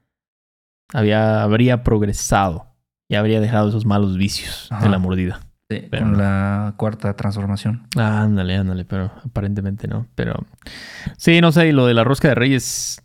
había, 0.93 1.43
habría 1.43 1.83
progresado. 1.85 2.67
Ya 3.11 3.21
habría 3.21 3.41
dejado 3.41 3.69
esos 3.71 3.87
malos 3.87 4.17
vicios 4.19 4.69
Ajá. 4.71 4.85
de 4.85 4.91
la 4.91 4.99
mordida. 4.99 5.41
Sí, 5.71 5.87
Pero 5.91 6.03
con 6.05 6.13
no. 6.13 6.19
la 6.19 6.75
cuarta 6.79 7.15
transformación. 7.15 7.87
Ah, 7.97 8.23
ándale, 8.23 8.57
ándale, 8.57 8.85
pero 8.87 9.13
aparentemente 9.25 9.87
no. 9.87 10.07
Pero 10.15 10.47
sí, 11.19 11.41
no 11.43 11.53
sé, 11.53 11.69
y 11.69 11.73
lo 11.73 11.87
de 11.87 11.95
la 11.95 12.05
rosca 12.05 12.29
de 12.29 12.35
reyes. 12.35 13.03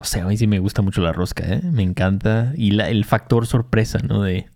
O 0.00 0.04
sea, 0.04 0.24
a 0.24 0.26
mí 0.26 0.36
sí 0.36 0.46
me 0.46 0.58
gusta 0.58 0.80
mucho 0.82 1.00
la 1.02 1.12
rosca, 1.12 1.44
¿eh? 1.46 1.60
Me 1.62 1.82
encanta. 1.82 2.52
Y 2.56 2.70
la- 2.72 2.88
el 2.88 3.04
factor 3.04 3.46
sorpresa, 3.46 3.98
¿no? 3.98 4.22
De 4.22 4.48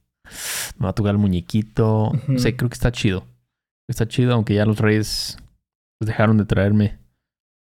me 0.78 0.84
va 0.84 0.90
a 0.90 0.94
tocar 0.94 1.12
el 1.12 1.18
muñequito. 1.18 2.12
No 2.28 2.38
sé, 2.38 2.56
creo 2.56 2.70
que 2.70 2.74
está 2.74 2.92
chido. 2.92 3.24
Está 3.88 4.06
chido, 4.06 4.32
aunque 4.34 4.54
ya 4.54 4.64
los 4.64 4.78
reyes 4.78 5.36
pues, 5.98 6.06
dejaron 6.08 6.38
de 6.38 6.44
traerme 6.46 6.98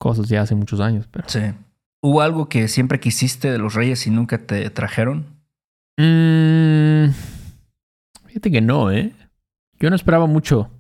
cosas 0.01 0.29
ya 0.29 0.43
hace 0.43 0.55
muchos 0.55 0.81
años. 0.81 1.09
Pero... 1.11 1.29
Sí. 1.29 1.41
¿Hubo 2.05 2.21
algo 2.23 2.49
que 2.49 2.69
siempre 2.69 3.01
quisiste 3.01 3.51
de 3.51 3.59
los 3.59 3.75
Reyes 3.75 4.07
y 4.07 4.11
nunca 4.11 4.39
te 4.39 4.69
trajeron? 4.71 5.27
Mm, 5.99 7.11
fíjate 8.27 8.51
que 8.51 8.61
no, 8.61 8.91
¿eh? 8.91 9.13
Yo 9.83 9.91
no 9.91 9.97
esperaba 9.97 10.27
mucho 10.27 10.71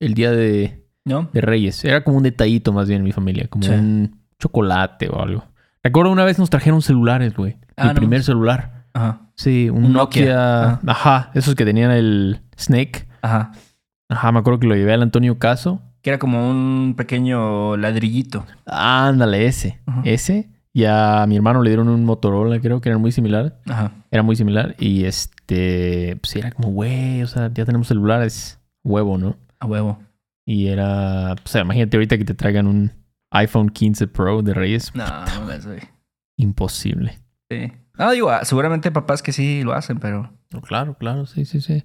el 0.00 0.14
día 0.14 0.30
de, 0.30 0.86
¿No? 1.04 1.28
de 1.32 1.40
Reyes. 1.40 1.84
Era 1.84 2.04
como 2.04 2.16
un 2.16 2.22
detallito 2.22 2.72
más 2.72 2.88
bien 2.88 2.98
en 3.00 3.04
mi 3.04 3.12
familia, 3.12 3.48
como 3.48 3.64
Sí. 3.64 3.72
un 3.72 4.20
chocolate 4.38 5.08
o 5.08 5.20
algo. 5.20 5.44
Recuerdo 5.82 6.12
una 6.12 6.24
vez 6.24 6.38
nos 6.38 6.48
trajeron 6.48 6.80
celulares, 6.80 7.34
güey. 7.34 7.56
Ah, 7.76 7.82
Mi 7.84 7.88
no 7.88 7.94
primer 7.96 8.22
celular. 8.22 8.84
Ajá. 8.94 9.22
Sí, 9.34 9.68
un, 9.68 9.86
Un 9.86 9.92
Nokia. 9.94 10.24
Nokia. 10.80 10.80
Ajá, 10.92 11.30
esos 11.34 11.54
que 11.56 11.64
tenían 11.64 11.90
el 11.90 12.40
Snake. 12.56 13.08
Ajá. 13.20 13.50
Ajá, 14.08 14.30
me 14.30 14.38
acuerdo 14.38 14.60
que 14.60 14.66
lo 14.68 14.76
llevé 14.76 14.92
al 14.92 15.02
Antonio 15.02 15.38
Caso. 15.38 15.80
Que 16.02 16.10
era 16.10 16.18
como 16.18 16.48
un 16.48 16.94
pequeño 16.96 17.76
ladrillito. 17.76 18.44
Ándale, 18.66 19.46
ese. 19.46 19.80
Ajá. 19.86 20.02
Ese. 20.04 20.50
Y 20.72 20.84
a 20.84 21.24
mi 21.28 21.36
hermano 21.36 21.62
le 21.62 21.70
dieron 21.70 21.88
un 21.88 22.04
Motorola, 22.04 22.60
creo 22.60 22.80
que 22.80 22.88
era 22.88 22.98
muy 22.98 23.10
similar. 23.12 23.58
Ajá. 23.66 23.92
Era 24.10 24.22
muy 24.22 24.36
similar. 24.36 24.74
Y 24.78 25.04
este, 25.04 25.34
pues 26.20 26.36
era 26.36 26.50
como, 26.52 26.70
güey, 26.70 27.22
o 27.22 27.26
sea, 27.26 27.50
ya 27.52 27.64
tenemos 27.64 27.88
celulares. 27.88 28.58
Huevo, 28.84 29.18
¿no? 29.18 29.36
A 29.60 29.66
huevo. 29.66 29.98
Y 30.44 30.68
era, 30.68 31.32
o 31.32 31.48
sea, 31.48 31.62
imagínate 31.62 31.96
ahorita 31.96 32.18
que 32.18 32.24
te 32.24 32.34
traigan 32.34 32.66
un 32.66 32.92
iPhone 33.30 33.68
15 33.68 34.08
Pro 34.08 34.42
de 34.42 34.54
Reyes. 34.54 34.94
No, 34.94 35.04
no 35.06 35.46
güey. 35.46 35.80
Imposible. 36.36 37.18
Sí. 37.50 37.72
No, 37.98 38.10
digo, 38.10 38.30
ah, 38.30 38.44
seguramente 38.44 38.90
papás 38.90 39.22
que 39.22 39.32
sí 39.32 39.62
lo 39.62 39.72
hacen, 39.72 39.98
pero. 39.98 40.32
Claro, 40.66 40.94
claro, 40.94 41.26
sí, 41.26 41.44
sí, 41.44 41.60
sí. 41.60 41.84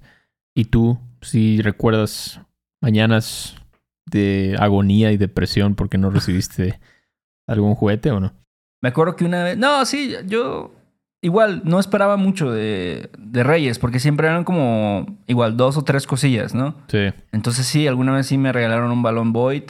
¿Y 0.55 0.65
tú, 0.65 0.99
si 1.21 1.61
recuerdas 1.61 2.41
mañanas 2.81 3.55
de 4.05 4.55
agonía 4.59 5.11
y 5.11 5.17
depresión 5.17 5.75
porque 5.75 5.97
no 5.97 6.09
recibiste 6.09 6.79
algún 7.47 7.75
juguete 7.75 8.11
o 8.11 8.19
no? 8.19 8.33
Me 8.81 8.89
acuerdo 8.89 9.15
que 9.15 9.25
una 9.25 9.43
vez. 9.43 9.57
No, 9.57 9.85
sí, 9.85 10.15
yo. 10.25 10.73
Igual, 11.21 11.61
no 11.65 11.79
esperaba 11.79 12.15
mucho 12.15 12.51
de, 12.51 13.09
de 13.17 13.43
Reyes, 13.43 13.79
porque 13.79 13.99
siempre 13.99 14.27
eran 14.27 14.43
como. 14.43 15.17
Igual, 15.27 15.57
dos 15.57 15.75
o 15.77 15.83
tres 15.83 16.05
cosillas, 16.05 16.53
¿no? 16.53 16.75
Sí. 16.87 17.09
Entonces 17.31 17.65
sí, 17.65 17.87
alguna 17.87 18.13
vez 18.13 18.27
sí 18.27 18.37
me 18.37 18.51
regalaron 18.53 18.91
un 18.91 19.01
balón 19.01 19.33
Void. 19.33 19.63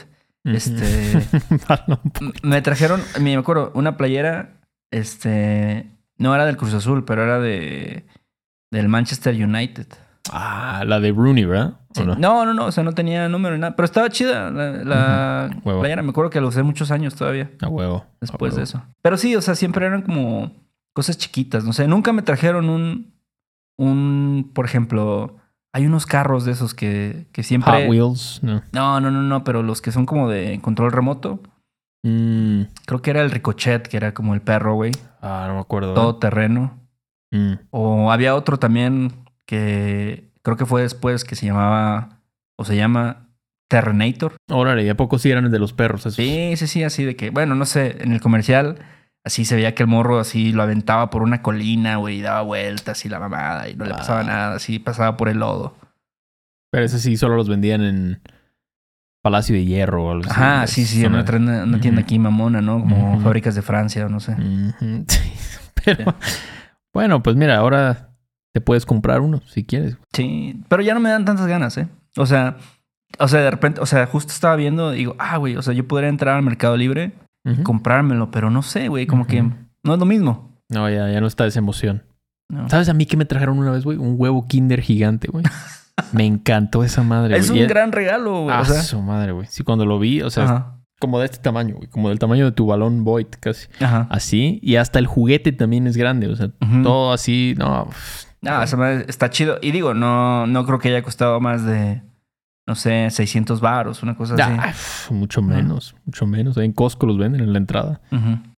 Este. 0.44 1.22
Balón. 1.68 2.00
Me 2.44 2.62
trajeron, 2.62 3.02
me 3.20 3.36
acuerdo, 3.36 3.72
una 3.76 3.98
playera, 3.98 4.60
este, 4.92 5.90
no 6.18 6.34
era 6.36 6.46
del 6.46 6.58
Cruz 6.58 6.74
Azul, 6.74 7.04
pero 7.06 7.24
era 7.24 7.40
de 7.40 8.06
del 8.72 8.88
Manchester 8.90 9.34
United. 9.36 9.88
ah, 10.32 10.84
la 10.86 11.00
de 11.00 11.12
Rooney, 11.12 11.46
¿verdad? 11.46 11.74
¿O 11.90 11.94
Sí. 12.02 12.06
no? 12.06 12.16
No, 12.16 12.46
no, 12.46 12.54
no, 12.54 12.66
o 12.66 12.72
sea, 12.72 12.84
no 12.84 12.92
tenía 12.94 13.28
número 13.30 13.56
ni 13.56 13.62
nada, 13.62 13.76
pero 13.76 13.86
estaba 13.86 14.10
chida 14.10 14.52
la, 14.52 15.50
playera. 15.64 16.02
Me 16.04 16.10
acuerdo 16.10 16.30
que 16.30 16.40
la 16.42 16.48
usé 16.48 16.62
muchos 16.64 16.92
años 16.92 17.16
todavía 17.16 17.50
A 17.62 17.68
huevo. 17.70 18.06
a 18.06 18.08
después 18.22 18.56
de 18.56 18.64
eso. 18.64 18.84
Pero 19.02 19.18
sí, 19.18 19.36
o 19.36 19.42
sea, 19.42 19.56
siempre 19.56 19.86
eran 19.86 20.02
como 20.02 20.52
cosas 20.98 21.16
chiquitas, 21.20 21.64
no 21.64 21.74
sé, 21.74 21.88
nunca 21.88 22.12
me 22.12 22.24
trajeron 22.24 22.70
un, 22.72 23.14
un, 23.78 24.50
por 24.52 24.66
ejemplo, 24.66 25.38
hay 25.72 25.86
unos 25.86 26.08
carros 26.08 26.44
de 26.44 26.54
esos 26.54 26.74
que, 26.74 27.28
que 27.32 27.44
siempre... 27.44 27.72
Hot 27.84 27.90
Wheels, 27.92 28.40
no. 28.42 28.64
No, 28.72 29.00
no, 29.00 29.12
no, 29.12 29.22
no, 29.22 29.44
pero 29.44 29.62
los 29.62 29.80
que 29.84 29.92
son 29.92 30.08
como 30.08 30.28
de 30.28 30.60
control 30.60 30.92
remoto. 30.92 31.40
Mm, 32.04 32.64
Creo 32.88 33.02
que 33.04 33.12
era 33.12 33.22
el 33.22 33.30
Ricochet, 33.30 33.88
que 33.88 33.98
era 33.98 34.16
como 34.16 34.34
el 34.34 34.42
perro, 34.42 34.74
güey. 34.74 34.92
ah, 35.22 35.46
no 35.48 35.54
me 35.54 35.60
acuerdo. 35.60 35.92
¿eh? 35.92 35.96
Todo 35.96 36.16
terreno. 36.16 36.80
Mm, 37.32 37.54
O 37.70 38.12
había 38.12 38.34
otro 38.34 38.58
también 38.58 39.12
que 39.46 40.32
creo 40.42 40.58
que 40.58 40.66
fue 40.66 40.82
después 40.82 41.24
que 41.24 41.36
se 41.36 41.46
llamaba, 41.46 42.22
o 42.58 42.66
se 42.66 42.76
llama 42.76 43.28
Terrenator. 43.70 44.34
Órale, 44.50 44.84
¿y 44.84 44.90
a 44.90 44.98
poco 44.98 45.20
sí 45.20 45.30
eran 45.30 45.52
de 45.52 45.60
los 45.60 45.74
perros 45.74 46.02
esos? 46.02 46.16
Sí, 46.16 46.54
sí, 46.56 46.66
sí, 46.66 46.84
así 46.84 47.04
de 47.04 47.16
que, 47.16 47.30
bueno, 47.30 47.54
no 47.54 47.66
sé, 47.66 47.98
en 48.02 48.14
el 48.14 48.22
comercial 48.22 48.80
así 49.28 49.46
se 49.46 49.56
veía 49.56 49.76
que 49.76 49.84
el 49.84 49.88
morro 49.90 50.20
así 50.20 50.52
lo 50.52 50.64
aventaba 50.64 51.10
por 51.10 51.22
una 51.22 51.42
colina, 51.42 51.98
güey, 51.98 52.18
y 52.18 52.22
daba 52.22 52.42
vueltas 52.42 53.06
y 53.06 53.10
la 53.10 53.20
mamada 53.20 53.70
y 53.70 53.76
no 53.76 53.86
le 53.86 53.92
pasaba 53.94 54.24
nada, 54.24 54.56
así 54.56 54.80
pasaba 54.80 55.16
por 55.18 55.30
el 55.30 55.38
lodo. 55.40 55.76
Pero 56.72 56.84
ese 56.86 57.00
sí 57.00 57.16
solo 57.18 57.36
los 57.36 57.48
vendían 57.48 57.82
en 57.82 58.22
Palacio 59.24 59.56
de 59.56 59.66
Hierro 59.66 60.06
o 60.06 60.12
algo 60.12 60.24
así. 60.30 60.32
Ajá, 60.32 60.68
sí, 60.68 60.86
sí, 60.86 61.02
zona- 61.02 61.18
una, 61.18 61.26
tienda- 61.26 61.64
una 61.64 61.80
tienda 61.80 62.02
aquí 62.02 62.20
mamona, 62.20 62.62
¿no? 62.62 62.80
Como 62.80 63.20
fábricas 63.22 63.56
de 63.56 63.62
Francia 63.62 64.06
o 64.06 64.10
no 64.10 64.20
sé. 64.20 64.36
Sí, 65.08 65.32
Pero 65.86 66.16
bueno, 66.94 67.22
pues 67.24 67.36
mira, 67.36 67.58
ahora 67.58 68.10
te 68.54 68.62
puedes 68.62 68.86
comprar 68.86 69.22
uno 69.22 69.42
si 69.48 69.64
quieres. 69.64 69.98
Sí, 70.14 70.62
pero 70.68 70.82
ya 70.82 70.94
no 70.94 71.00
me 71.00 71.10
dan 71.10 71.26
tantas 71.26 71.48
ganas, 71.48 71.78
¿eh? 71.78 71.88
O 72.18 72.26
sea, 72.26 72.58
o 73.20 73.28
sea, 73.28 73.42
de 73.42 73.52
repente, 73.52 73.80
o 73.82 73.86
sea, 73.86 74.06
justo 74.08 74.32
estaba 74.34 74.56
viendo, 74.56 74.92
digo, 74.92 75.16
ah, 75.20 75.38
güey, 75.38 75.56
o 75.56 75.62
sea, 75.62 75.74
yo 75.74 75.88
podría 75.88 76.10
entrar 76.10 76.36
al 76.36 76.44
Mercado 76.44 76.76
Libre, 76.76 77.12
Comprármelo, 77.64 78.32
pero 78.32 78.50
no 78.50 78.62
sé, 78.62 78.88
güey, 78.88 79.08
como 79.08 79.26
que 79.28 79.42
no 79.84 79.94
es 79.94 80.00
lo 80.00 80.06
mismo. 80.06 80.60
No, 80.70 80.90
ya, 80.90 81.10
ya 81.10 81.22
no 81.22 81.28
está 81.28 81.46
esa 81.48 81.60
emoción. 81.60 82.04
¿no? 82.50 82.70
¿Sabes 82.70 82.90
a 82.90 82.94
mí 82.94 83.06
que 83.06 83.18
me 83.18 83.26
trajeron 83.26 83.58
una 83.60 83.72
vez, 83.72 83.84
güey? 83.84 83.98
Un 83.98 84.16
huevo 84.18 84.48
Kinder 84.48 84.82
gigante, 84.82 85.28
güey. 85.30 85.44
me 86.14 86.26
encantó 86.26 86.84
esa 86.84 87.04
madre, 87.04 87.38
Es 87.38 87.50
un 87.50 87.58
Y- 87.58 87.66
gran 87.66 87.92
regalo, 87.92 88.44
güey. 88.44 88.56
Ah, 88.56 88.62
o 88.62 88.66
sea, 88.66 88.82
su 88.84 89.02
madre, 89.02 89.32
güey. 89.32 89.48
Sí, 89.50 89.64
cuando 89.64 89.86
lo 89.86 89.98
vi, 90.00 90.22
o 90.22 90.30
sea, 90.30 90.44
ajá, 90.44 90.74
como 91.00 91.20
de 91.20 91.26
este 91.26 91.38
tamaño, 91.40 91.76
güey. 91.76 91.88
Como 91.90 92.10
del 92.10 92.20
tamaño 92.20 92.46
de 92.46 92.52
tu 92.52 92.66
balón 92.66 93.04
Void, 93.04 93.28
casi. 93.40 93.68
ajá. 93.80 94.08
Así. 94.10 94.60
Y 94.62 94.76
hasta 94.78 95.00
el 95.00 95.08
juguete 95.08 95.52
también 95.52 95.88
es 95.88 95.96
grande. 95.98 96.28
O 96.28 96.36
sea, 96.36 96.50
todo 96.84 97.14
así, 97.14 97.54
no. 97.58 97.90
Ah, 98.46 98.64
esa 98.64 98.78
madre 98.78 99.06
está 99.08 99.30
chido. 99.30 99.58
Y 99.62 99.72
digo, 99.72 99.94
no, 99.94 100.48
no 100.48 100.66
creo 100.66 100.80
que 100.80 100.90
haya 100.90 101.02
costado 101.04 101.40
más 101.40 101.66
de, 101.66 102.02
no 102.68 102.76
sé, 102.76 103.10
600 103.10 103.62
baros, 103.62 104.04
una 104.04 104.16
cosa 104.16 104.36
así. 104.36 104.44
ah, 104.60 104.74
mucho 105.14 105.42
menos, 105.42 105.96
mucho 106.06 106.28
menos. 106.28 106.58
En 106.58 106.74
Costco 106.74 107.06
los 107.08 107.18
venden 107.18 107.42
en 107.42 107.54
la 107.54 107.58
entrada. 107.60 108.02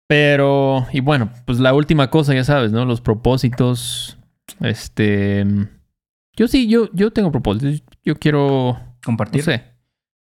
Pero, 0.08 0.86
y 0.92 1.00
bueno, 1.00 1.28
pues 1.44 1.60
la 1.60 1.74
última 1.74 2.08
cosa, 2.08 2.34
ya 2.34 2.42
sabes, 2.42 2.72
¿no? 2.72 2.84
Los 2.86 3.00
propósitos. 3.02 4.18
Este. 4.60 5.46
Yo 6.34 6.48
sí, 6.48 6.68
yo, 6.68 6.88
yo 6.94 7.10
tengo 7.12 7.30
propósitos. 7.30 7.82
Yo 8.02 8.16
quiero. 8.16 8.72
No 8.80 8.94
Compartir. 9.04 9.42
sé. 9.42 9.64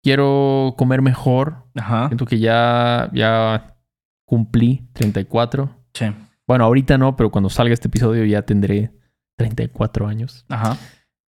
Quiero 0.03 0.75
comer 0.79 1.03
mejor. 1.03 1.66
Ajá. 1.75 2.07
Siento 2.09 2.27
que 2.27 2.38
ya, 2.38 3.11
ya 3.12 3.77
cumplí 4.25 4.88
34. 4.92 5.71
Sí. 5.95 6.07
Bueno, 6.47 6.64
ahorita 6.64 6.99
no, 6.99 7.16
pero 7.16 7.31
cuando 7.31 7.51
salga 7.51 7.75
este 7.75 7.88
episodio 7.88 8.25
ya 8.25 8.42
tendré 8.42 8.92
34 9.38 10.07
años. 10.07 10.45
Ajá. 10.49 10.77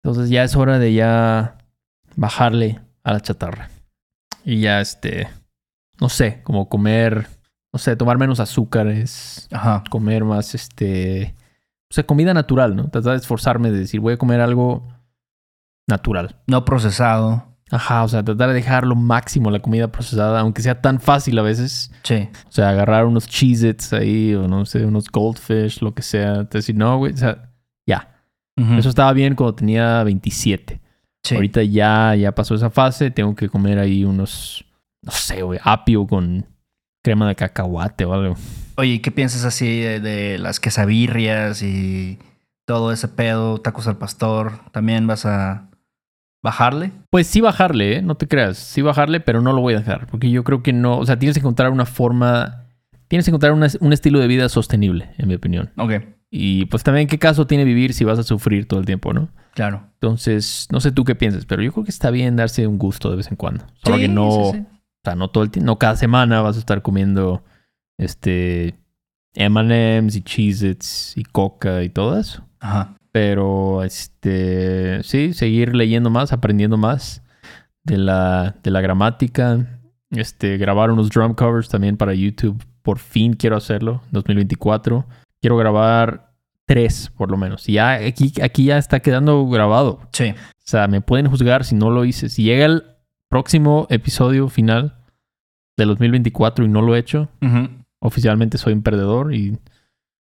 Entonces 0.03 0.31
ya 0.31 0.43
es 0.45 0.57
hora 0.57 0.79
de 0.79 0.93
ya 0.95 1.59
bajarle 2.17 2.81
a 3.05 3.13
la 3.13 3.21
chatarra. 3.21 3.71
Y 4.45 4.61
ya 4.61 4.81
este, 4.81 5.29
no 6.01 6.09
sé, 6.09 6.43
como 6.43 6.69
comer, 6.69 7.29
no 7.73 7.79
sé, 7.79 7.97
tomar 7.97 8.19
menos 8.19 8.41
azúcares, 8.41 9.49
Ajá. 9.53 9.85
comer 9.89 10.25
más 10.25 10.55
este, 10.55 11.35
o 11.91 11.95
sea, 11.95 12.05
comida 12.05 12.35
natural, 12.35 12.75
¿no? 12.75 12.89
Tratar 12.89 13.13
de 13.13 13.19
esforzarme 13.19 13.71
de 13.71 13.81
decir, 13.81 14.01
voy 14.01 14.15
a 14.15 14.17
comer 14.19 14.41
algo 14.41 14.89
natural. 15.87 16.41
No 16.47 16.65
procesado. 16.65 17.47
Ajá, 17.71 18.05
o 18.05 18.09
sea, 18.09 18.23
tratar 18.23 18.49
de 18.49 18.55
dejar 18.55 18.87
lo 18.87 18.95
máximo 18.95 19.51
la 19.51 19.61
comida 19.61 19.91
procesada, 19.91 20.41
aunque 20.41 20.61
sea 20.61 20.83
tan 20.83 21.01
fácil 21.01 21.39
a 21.39 21.43
veces. 21.43 21.91
Sí. 22.03 22.29
O 22.47 22.53
sea, 22.53 22.69
agarrar 22.69 23.07
unos 23.07 23.27
Cheez-Its 23.27 23.95
ahí, 23.95 24.35
o 24.35 24.47
no 24.47 24.67
sé, 24.67 24.85
unos 24.85 25.09
Goldfish, 25.11 25.81
lo 25.81 25.95
que 25.95 26.03
sea. 26.03 26.45
Decir, 26.45 26.77
no, 26.77 26.99
güey, 26.99 27.15
o 27.15 27.17
sea, 27.17 27.51
ya. 27.87 28.09
Eso 28.55 28.91
estaba 28.91 29.15
bien 29.15 29.35
cuando 29.35 29.55
tenía 29.55 30.05
27. 30.05 30.82
Sí. 31.25 31.35
Ahorita 31.37 31.63
ya, 31.63 32.15
ya 32.17 32.33
pasó 32.33 32.55
esa 32.55 32.71
fase. 32.71 33.11
Tengo 33.11 33.35
que 33.35 33.49
comer 33.49 33.79
ahí 33.79 34.05
unos, 34.05 34.65
no 35.03 35.13
sé, 35.13 35.43
güey, 35.43 35.61
apio 35.63 36.07
con 36.07 36.47
crema 37.05 37.29
de 37.29 37.35
cacahuate 37.35 38.05
o 38.05 38.13
algo. 38.15 38.35
Oye, 38.77 38.95
¿y 38.95 38.99
qué 39.01 39.11
piensas 39.11 39.45
así 39.45 39.81
de, 39.81 40.01
de 40.01 40.39
las 40.39 40.59
quesabirrias 40.61 41.63
y 41.63 42.19
todo 42.67 42.93
ese 42.93 43.09
pedo, 43.09 43.59
tacos 43.59 43.87
al 43.87 43.99
pastor? 43.99 44.53
¿También 44.73 45.07
vas 45.07 45.27
a 45.27 45.69
bajarle. 46.43 46.91
Pues 47.11 47.27
sí 47.27 47.41
bajarle, 47.41 47.99
¿eh? 47.99 48.03
no 48.03 48.17
te 48.17 48.27
creas. 48.27 48.59
Sí 48.59 48.83
bajarle, 48.83 49.21
pero 49.21 49.41
no 49.41 49.53
lo 49.53 49.61
voy 49.61 49.75
a 49.75 49.79
dejar. 49.79 50.07
Porque 50.09 50.31
yo 50.31 50.43
creo 50.45 50.63
que 50.63 50.73
no. 50.73 50.99
O 50.99 51.07
sea, 51.07 51.19
tienes 51.19 51.35
que 51.37 51.41
encontrar 51.41 51.71
una 51.71 51.87
forma. 51.87 52.67
Tienes 53.09 53.27
que 53.27 53.31
encontrar 53.31 53.53
una- 53.53 53.69
un 53.81 53.93
estilo 53.93 54.19
de 54.19 54.27
vida 54.27 54.49
sostenible, 54.49 55.11
en 55.19 55.29
mi 55.29 55.35
opinión. 55.35 55.71
Ok, 55.77 55.93
Y 56.31 56.65
pues 56.67 56.83
también, 56.83 57.07
¿qué 57.09 57.19
caso 57.19 57.47
tiene 57.47 57.65
vivir 57.65 57.93
si 57.93 58.05
vas 58.05 58.19
a 58.19 58.23
sufrir 58.23 58.67
todo 58.67 58.81
el 58.81 58.87
tiempo, 58.87 59.13
no? 59.13 59.29
Claro. 59.55 59.85
Entonces, 59.95 60.67
no 60.71 60.81
sé 60.81 60.93
tú 60.93 61.05
qué 61.05 61.15
piensas, 61.15 61.47
pero 61.47 61.63
yo 61.63 61.73
creo 61.73 61.85
que 61.85 61.91
está 61.91 62.11
bien 62.11 62.37
darse 62.37 62.67
un 62.67 62.79
gusto 62.79 63.11
de 63.11 63.17
vez 63.17 63.29
en 63.31 63.37
cuando. 63.37 63.65
Solo 63.85 63.97
Sí, 63.97 64.03
que 64.03 64.09
no. 64.09 64.51
sí, 64.53 64.59
sí. 64.59 64.65
O 64.69 65.05
sea, 65.05 65.15
no 65.17 65.31
todo 65.31 65.45
el 65.45 65.51
tiempo. 65.51 65.67
No 65.67 65.79
cada 65.79 65.97
semana 65.97 66.41
vas 66.43 66.57
a 66.57 66.61
estar 66.61 66.83
comiendo. 66.83 67.43
Este. 67.99 68.75
MMs 69.35 70.15
y 70.17 70.23
Cheez-Its 70.23 71.15
y 71.17 71.25
Coca 71.25 71.83
y 71.83 71.89
todo 71.89 72.19
eso. 72.19 72.45
Ajá. 72.61 72.95
Pero, 73.13 73.83
este, 73.83 75.03
sí, 75.03 75.33
seguir 75.35 75.75
leyendo 75.75 76.11
más, 76.11 76.33
aprendiendo 76.33 76.77
más 76.77 77.23
de 77.85 77.99
la, 77.99 78.57
de 78.63 78.71
la 78.71 78.81
gramática. 78.81 79.81
Este, 80.11 80.59
grabar 80.59 80.91
unos 80.91 81.09
drum 81.11 81.35
covers 81.35 81.69
también 81.69 81.97
para 81.97 82.15
YouTube. 82.15 82.63
Por 82.83 82.99
fin 82.99 83.35
quiero 83.35 83.57
hacerlo, 83.57 84.03
2024. 84.11 85.07
Quiero 85.41 85.57
grabar 85.57 86.32
tres, 86.73 87.13
por 87.17 87.31
lo 87.31 87.37
menos. 87.37 87.69
Y 87.69 87.75
ya 87.75 87.93
aquí, 87.93 88.33
aquí 88.43 88.65
ya 88.65 88.79
está 88.79 89.01
quedando 89.01 89.47
grabado. 89.49 90.01
Sí. 90.13 90.31
O 90.31 90.35
sea, 90.65 90.89
me 90.89 91.01
pueden 91.03 91.29
juzgar 91.29 91.65
si 91.65 91.75
no 91.75 91.91
lo 91.91 92.05
hice. 92.07 92.29
Si 92.31 92.45
llega 92.45 92.65
el 92.65 92.85
próximo 93.29 93.87
episodio 93.91 94.49
final 94.49 94.97
del 95.77 95.89
2024 95.89 96.65
y 96.65 96.69
no 96.69 96.81
lo 96.81 96.97
he 96.97 96.99
hecho, 96.99 97.29
Ujú. 97.43 97.69
oficialmente 98.01 98.57
soy 98.57 98.73
un 98.73 98.83
perdedor 98.83 99.35
y 99.35 99.59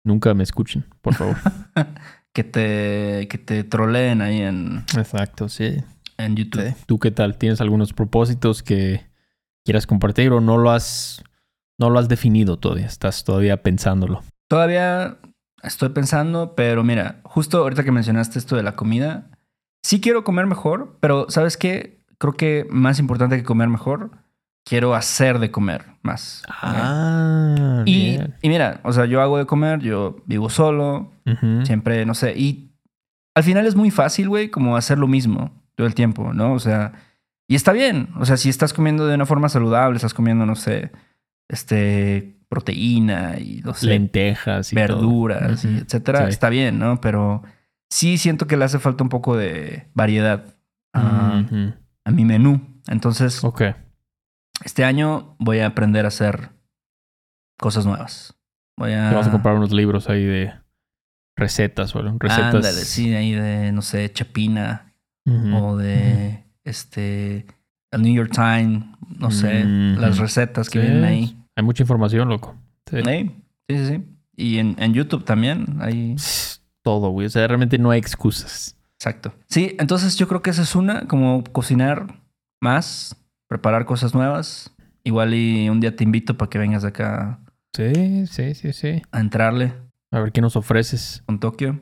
nunca 0.04 0.34
me 0.34 0.42
escuchen, 0.42 0.84
por 1.00 1.14
favor. 1.14 1.36
Que 2.34 2.42
te, 2.42 3.28
que 3.28 3.38
te 3.38 3.62
troleen 3.62 4.20
ahí 4.20 4.40
en, 4.40 4.78
Exacto, 4.98 5.48
sí. 5.48 5.76
en 6.18 6.34
YouTube. 6.34 6.74
¿Tú 6.86 6.98
qué 6.98 7.12
tal? 7.12 7.38
¿Tienes 7.38 7.60
algunos 7.60 7.92
propósitos 7.92 8.64
que 8.64 9.06
quieras 9.64 9.86
compartir 9.86 10.32
o 10.32 10.40
no 10.40 10.58
lo 10.58 10.72
has, 10.72 11.22
no 11.78 11.90
lo 11.90 11.98
has 12.00 12.08
definido 12.08 12.56
todavía? 12.58 12.86
Estás 12.86 13.22
todavía 13.22 13.62
pensándolo. 13.62 14.24
Todavía 14.48 15.16
estoy 15.64 15.90
pensando, 15.90 16.54
pero 16.54 16.84
mira, 16.84 17.20
justo 17.24 17.58
ahorita 17.58 17.84
que 17.84 17.92
mencionaste 17.92 18.38
esto 18.38 18.56
de 18.56 18.62
la 18.62 18.76
comida, 18.76 19.30
sí 19.82 20.00
quiero 20.00 20.24
comer 20.24 20.46
mejor, 20.46 20.96
pero 21.00 21.26
¿sabes 21.28 21.56
qué? 21.56 22.02
Creo 22.18 22.34
que 22.34 22.66
más 22.70 22.98
importante 22.98 23.36
que 23.36 23.44
comer 23.44 23.68
mejor, 23.68 24.10
quiero 24.64 24.94
hacer 24.94 25.38
de 25.38 25.50
comer 25.50 25.84
más. 26.02 26.42
Ah, 26.48 27.82
Y, 27.86 28.18
y 28.42 28.48
mira, 28.48 28.80
o 28.82 28.92
sea, 28.92 29.04
yo 29.04 29.20
hago 29.20 29.38
de 29.38 29.46
comer, 29.46 29.80
yo 29.80 30.16
vivo 30.26 30.48
solo, 30.48 31.12
siempre, 31.64 32.04
no 32.06 32.14
sé, 32.14 32.34
y 32.36 32.70
al 33.34 33.42
final 33.42 33.66
es 33.66 33.74
muy 33.74 33.90
fácil, 33.90 34.28
güey, 34.28 34.50
como 34.50 34.76
hacer 34.76 34.98
lo 34.98 35.06
mismo 35.08 35.50
todo 35.74 35.86
el 35.86 35.94
tiempo, 35.94 36.32
¿no? 36.32 36.52
O 36.52 36.58
sea, 36.60 36.92
y 37.48 37.56
está 37.56 37.72
bien, 37.72 38.10
o 38.18 38.24
sea, 38.24 38.36
si 38.36 38.48
estás 38.48 38.72
comiendo 38.72 39.06
de 39.06 39.14
una 39.16 39.26
forma 39.26 39.48
saludable, 39.48 39.96
estás 39.96 40.14
comiendo, 40.14 40.46
no 40.46 40.54
sé, 40.54 40.92
este, 41.48 42.33
proteína 42.54 43.38
y, 43.40 43.60
no 43.64 43.74
sé, 43.74 43.86
Lentejas 43.86 44.72
y 44.72 44.76
todo. 44.76 44.86
verduras, 44.98 45.64
y 45.64 45.68
Ujú. 45.68 45.78
etcétera, 45.78 46.26
Sí. 46.26 46.30
está 46.30 46.48
bien, 46.50 46.78
¿no? 46.78 47.00
Pero 47.00 47.42
sí 47.90 48.16
siento 48.16 48.46
que 48.46 48.56
le 48.56 48.64
hace 48.64 48.78
falta 48.78 49.02
un 49.02 49.08
poco 49.10 49.36
de 49.36 49.88
variedad 49.94 50.54
a, 50.92 51.42
a 52.04 52.10
mi 52.12 52.24
menú. 52.24 52.80
Entonces, 52.86 53.42
Ok. 53.42 53.62
este 54.64 54.84
año 54.84 55.34
voy 55.40 55.58
a 55.58 55.66
aprender 55.66 56.04
a 56.04 56.08
hacer 56.08 56.50
cosas 57.58 57.86
nuevas. 57.86 58.38
Voy 58.76 58.92
a... 58.92 59.08
Te 59.08 59.14
vas 59.16 59.26
a 59.26 59.30
comprar 59.32 59.56
unos 59.56 59.72
libros 59.72 60.08
ahí 60.08 60.24
de 60.24 60.52
recetas 61.36 61.94
o 61.96 62.02
recetas. 62.02 62.38
Ándale, 62.54 62.72
sí, 62.84 63.12
ahí 63.14 63.32
de, 63.32 63.72
no 63.72 63.82
sé, 63.82 64.12
Chapina 64.12 64.92
o 65.52 65.76
de, 65.76 66.44
este, 66.64 67.46
el 67.90 68.02
New 68.02 68.14
York 68.14 68.30
Times, 68.32 68.84
no 69.18 69.30
sé, 69.30 69.64
Ujú. 69.64 70.00
las 70.00 70.18
recetas 70.18 70.68
que 70.70 70.78
Sí, 70.80 70.84
vienen 70.84 71.04
ahí. 71.04 71.36
Hay 71.56 71.64
mucha 71.64 71.82
información, 71.82 72.28
loco. 72.28 72.56
Sí. 72.90 72.98
Sí, 73.02 73.76
sí, 73.76 73.86
sí. 73.86 74.04
Y 74.36 74.58
en, 74.58 74.76
en 74.78 74.92
YouTube 74.94 75.24
también, 75.24 75.78
ahí... 75.80 76.16
Todo, 76.82 77.08
güey. 77.10 77.26
O 77.26 77.30
sea, 77.30 77.46
realmente 77.46 77.78
no 77.78 77.90
hay 77.90 77.98
excusas. 77.98 78.76
Exacto. 78.98 79.32
Sí, 79.48 79.74
entonces 79.78 80.16
yo 80.16 80.28
creo 80.28 80.42
que 80.42 80.50
esa 80.50 80.62
es 80.62 80.74
una, 80.76 81.06
como 81.06 81.42
cocinar 81.44 82.20
más, 82.60 83.16
preparar 83.48 83.86
cosas 83.86 84.14
nuevas. 84.14 84.70
Igual 85.02 85.34
y 85.34 85.68
un 85.68 85.80
día 85.80 85.94
te 85.96 86.04
invito 86.04 86.36
para 86.36 86.48
que 86.50 86.58
vengas 86.58 86.84
acá 86.84 87.38
Sí, 87.74 88.26
sí, 88.26 88.54
sí, 88.54 88.72
sí. 88.72 89.02
a 89.12 89.20
entrarle 89.20 89.72
A 90.10 90.20
ver 90.20 90.32
qué 90.32 90.40
nos 90.40 90.56
ofreces. 90.56 91.22
con 91.26 91.40
Tokio. 91.40 91.80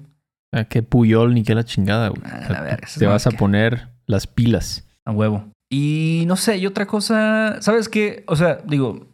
A 0.53 0.65
qué 0.65 0.83
puyol 0.83 1.35
ni 1.35 1.43
qué 1.45 1.55
la 1.55 1.65
chingada, 1.65 2.09
güey. 2.09 2.23
Ah, 2.25 2.47
la 2.51 2.61
verga, 2.63 2.87
eso 2.87 2.99
te 3.01 3.07
vas 3.07 3.27
a 3.27 3.31
que- 3.31 3.37
poner 3.39 3.89
las 4.07 4.27
pilas. 4.27 4.87
A 5.05 5.11
huevo. 5.13 5.45
Y 5.71 6.25
no 6.27 6.37
sé, 6.37 6.59
y 6.59 6.67
otra 6.67 6.87
cosa, 6.87 7.61
¿sabes 7.63 7.89
qué? 7.89 8.25
O 8.27 8.37
sea, 8.37 8.59
digo, 8.67 9.07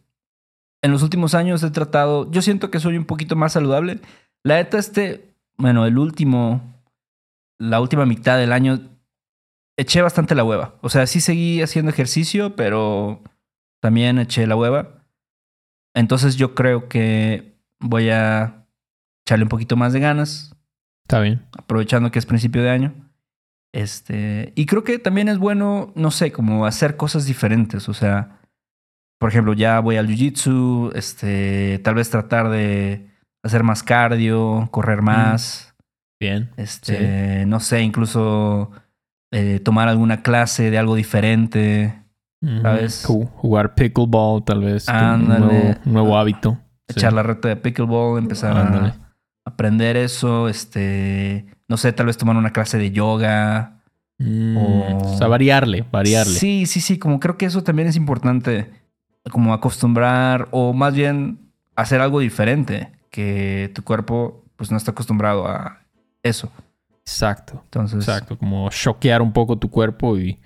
en 0.83 0.93
los 0.93 1.03
últimos 1.03 1.35
años 1.35 1.63
he 1.63 1.71
tratado, 1.71 2.31
yo 2.31 2.43
siento 2.43 2.71
que 2.71 2.81
soy 2.81 2.97
un 2.97 3.05
poquito 3.05 3.37
más 3.37 3.53
saludable. 3.53 4.01
La 4.45 4.57
neta, 4.57 4.79
este, 4.79 5.35
bueno, 5.57 5.87
el 5.87 5.99
último, 5.99 6.63
la 7.59 7.81
última 7.81 8.07
mitad 8.07 8.39
del 8.39 8.53
año, 8.53 8.81
eché 9.77 10.03
bastante 10.03 10.35
la 10.35 10.45
hueva. 10.45 10.77
O 10.81 10.89
sea, 10.89 11.07
sí 11.07 11.21
seguí 11.21 11.63
haciendo 11.63 11.91
ejercicio, 11.91 12.55
pero 12.57 13.23
también 13.81 14.19
eché 14.19 14.47
la 14.47 14.57
hueva. 14.57 15.05
Entonces 15.95 16.37
yo 16.37 16.55
creo 16.55 16.89
que 16.89 17.59
voy 17.81 18.11
a 18.11 18.67
echarle 19.25 19.45
un 19.45 19.49
poquito 19.49 19.77
más 19.77 19.93
de 19.93 20.01
ganas, 20.01 20.55
Está 21.05 21.21
bien. 21.21 21.47
aprovechando 21.57 22.11
que 22.11 22.19
es 22.19 22.27
principio 22.27 22.63
de 22.63 22.71
año. 22.71 22.95
Este, 23.73 24.53
y 24.55 24.67
creo 24.67 24.85
que 24.85 24.99
también 24.99 25.29
es 25.29 25.39
bueno, 25.39 25.93
no 25.95 26.11
sé, 26.11 26.33
como 26.33 26.67
hacer 26.67 26.97
cosas 26.97 27.27
diferentes. 27.27 27.89
O 27.89 27.95
sea, 27.95 28.38
por 29.19 29.31
ejemplo, 29.31 29.53
ya 29.55 29.81
voy 29.81 29.97
al 29.97 30.07
jiu-jitsu, 30.09 30.93
este, 30.95 31.81
tal 31.85 31.95
vez 31.95 32.09
tratar 32.11 32.49
de 32.51 33.07
hacer 33.43 33.63
más 33.65 33.83
cardio, 33.83 34.69
correr 34.71 35.03
más. 35.03 35.75
Bien. 36.21 36.51
Este, 36.57 37.45
no 37.47 37.61
sé, 37.61 37.83
incluso 37.83 38.71
eh, 39.33 39.61
tomar 39.61 39.89
alguna 39.89 40.23
clase 40.23 40.71
de 40.71 40.79
algo 40.79 40.95
diferente. 40.97 41.95
¿Sabes? 42.63 43.05
Ju- 43.07 43.29
Jugar 43.35 43.75
pickleball, 43.75 44.45
tal 44.45 44.61
vez. 44.63 44.87
un 44.89 44.95
Ándale. 44.95 45.41
nuevo, 45.45 45.75
un 45.87 45.93
nuevo 45.93 46.19
hábito. 46.19 46.59
Sí. 46.89 46.95
Echar 46.99 47.13
la 47.13 47.23
reta 47.25 47.49
de 47.49 47.57
pickleball, 47.57 48.19
empezar 48.19 48.57
Ándale. 48.57 48.89
a 48.91 48.97
aprender 49.45 49.97
eso, 49.97 50.49
este, 50.49 51.47
no 51.69 51.77
sé, 51.77 51.93
tal 51.93 52.07
vez 52.07 52.17
tomar 52.17 52.37
una 52.37 52.51
clase 52.53 52.79
de 52.79 52.93
yoga. 52.93 53.81
Mm, 54.19 54.57
O- 54.57 54.99
O 55.15 55.19
sea, 55.19 55.27
variarle, 55.27 55.85
variarle. 55.91 56.33
Sí, 56.39 56.67
sí, 56.67 56.81
sí, 56.81 56.99
como 56.99 57.19
creo 57.21 57.37
que 57.37 57.47
eso 57.47 57.63
también 57.65 57.89
es 57.89 57.97
importante, 57.97 58.71
como 59.31 59.53
acostumbrar 59.55 60.49
o 60.51 60.73
más 60.73 60.95
bien 60.95 61.39
hacer 61.77 62.01
algo 62.01 62.21
diferente, 62.21 62.93
que 63.11 63.71
tu 63.75 63.83
cuerpo 63.85 64.45
pues 64.57 64.71
no 64.71 64.77
está 64.77 64.91
acostumbrado 64.93 65.47
a 65.47 65.81
eso. 66.23 66.51
Exacto. 67.01 67.61
Entonces, 67.65 68.01
Exacto. 68.01 68.37
Como 68.37 68.69
choquear 68.71 69.23
un 69.23 69.33
poco 69.33 69.57
tu 69.59 69.71
cuerpo 69.71 70.19
y 70.19 70.39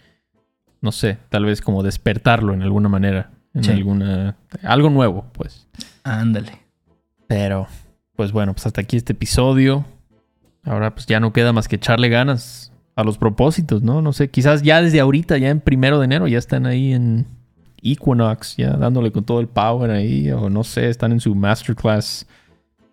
no 0.80 0.92
sé, 0.92 1.18
tal 1.28 1.44
vez 1.44 1.60
como 1.60 1.82
despertarlo 1.82 2.52
en 2.54 2.62
alguna 2.62 2.88
manera. 2.88 3.30
En 3.54 3.64
Sí. 3.64 3.70
alguna. 3.72 4.36
Algo 4.62 4.90
nuevo, 4.90 5.26
pues. 5.32 5.66
ándale. 6.04 6.52
Pero, 7.28 7.66
pues 8.16 8.32
bueno, 8.32 8.52
pues 8.52 8.66
hasta 8.66 8.80
aquí 8.80 8.96
este 8.96 9.12
episodio. 9.12 9.84
Ahora 10.64 10.94
pues 10.94 11.06
ya 11.06 11.18
no 11.20 11.32
queda 11.32 11.52
más 11.52 11.66
que 11.68 11.76
echarle 11.76 12.08
ganas 12.08 12.72
a 12.94 13.04
los 13.04 13.18
propósitos, 13.18 13.82
¿no? 13.82 14.02
No 14.02 14.12
sé, 14.12 14.30
quizás 14.30 14.62
ya 14.62 14.80
desde 14.82 15.00
ahorita, 15.00 15.38
ya 15.38 15.48
en 15.50 15.60
primero 15.60 15.98
de 15.98 16.04
enero, 16.04 16.28
ya 16.28 16.38
están 16.38 16.66
ahí 16.66 16.92
en 16.92 17.26
Equinox, 17.82 18.56
ya 18.56 18.70
dándole 18.76 19.10
con 19.10 19.24
todo 19.24 19.40
el 19.40 19.48
power 19.48 19.90
ahí, 19.90 20.30
o 20.30 20.48
no 20.48 20.64
sé, 20.64 20.88
están 20.88 21.12
en 21.12 21.20
su 21.20 21.34
masterclass 21.34 22.26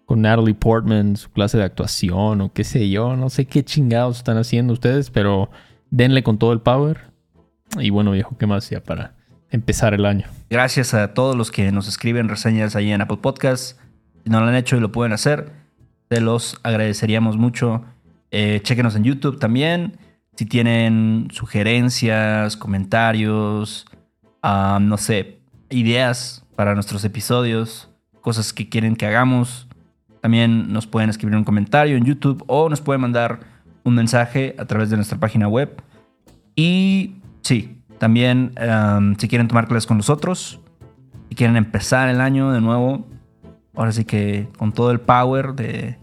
con 0.06 0.21
Natalie 0.21 0.56
Portman, 0.56 1.15
su 1.15 1.30
clase 1.30 1.58
de 1.58 1.63
actuación, 1.63 2.41
o 2.41 2.52
qué 2.52 2.63
sé 2.63 2.89
yo, 2.89 3.15
no 3.15 3.30
sé 3.30 3.45
qué 3.45 3.63
chingados 3.63 4.17
están 4.17 4.38
haciendo 4.38 4.73
ustedes, 4.73 5.12
pero 5.12 5.52
denle 5.91 6.23
con 6.23 6.39
todo 6.39 6.52
el 6.52 6.62
power. 6.62 7.12
Y 7.80 7.91
bueno, 7.91 8.12
viejo, 8.12 8.36
¿qué 8.38 8.47
más 8.47 8.67
ya 8.69 8.82
para 8.82 9.13
empezar 9.52 9.93
el 9.93 10.06
año? 10.06 10.25
Gracias 10.49 10.95
a 10.95 11.13
todos 11.13 11.36
los 11.36 11.52
que 11.52 11.71
nos 11.71 11.88
escriben 11.88 12.28
reseñas 12.28 12.75
ahí 12.75 12.91
en 12.91 13.02
Apple 13.02 13.19
Podcasts. 13.21 13.80
Si 14.23 14.32
no 14.32 14.39
lo 14.39 14.47
han 14.47 14.56
hecho 14.56 14.78
y 14.78 14.80
lo 14.80 14.91
pueden 14.91 15.13
hacer, 15.13 15.52
te 16.08 16.21
los 16.21 16.60
agradeceríamos 16.63 17.38
mucho. 17.38 17.84
Eh, 18.32 18.62
chéquenos 18.63 18.95
en 18.95 19.04
YouTube 19.04 19.39
también. 19.39 19.99
Si 20.36 20.45
tienen 20.45 21.28
sugerencias, 21.32 22.58
comentarios, 22.58 23.86
no 24.43 24.97
sé, 24.97 25.39
ideas 25.69 26.45
para 26.56 26.73
nuestros 26.73 27.04
episodios, 27.06 27.89
cosas 28.21 28.54
que 28.54 28.69
quieren 28.69 28.95
que 28.95 29.06
hagamos, 29.06 29.67
también 30.21 30.73
nos 30.73 30.88
pueden 30.88 31.10
escribir 31.10 31.38
un 31.38 31.43
comentario 31.43 31.95
en 31.95 32.06
YouTube 32.06 32.43
o 32.47 32.69
nos 32.69 32.82
pueden 32.82 33.02
mandar 33.02 33.39
un 33.84 33.95
mensaje 33.95 34.56
a 34.58 34.65
través 34.65 34.89
de 34.89 34.97
nuestra 34.97 35.19
página 35.19 35.47
web. 35.47 35.82
Y 36.56 37.15
sí, 37.41 37.82
también 37.97 38.54
um, 38.60 39.15
si 39.15 39.28
quieren 39.28 39.47
tomar 39.47 39.67
clases 39.67 39.88
con 39.88 39.97
nosotros, 39.97 40.60
si 41.30 41.36
quieren 41.36 41.56
empezar 41.56 42.10
el 42.10 42.19
año 42.19 42.52
de 42.52 42.60
nuevo, 42.60 43.08
ahora 43.75 43.91
sí 43.91 44.04
que 44.04 44.49
con 44.58 44.73
todo 44.73 44.91
el 44.91 44.99
power 44.99 45.54
de, 45.54 45.97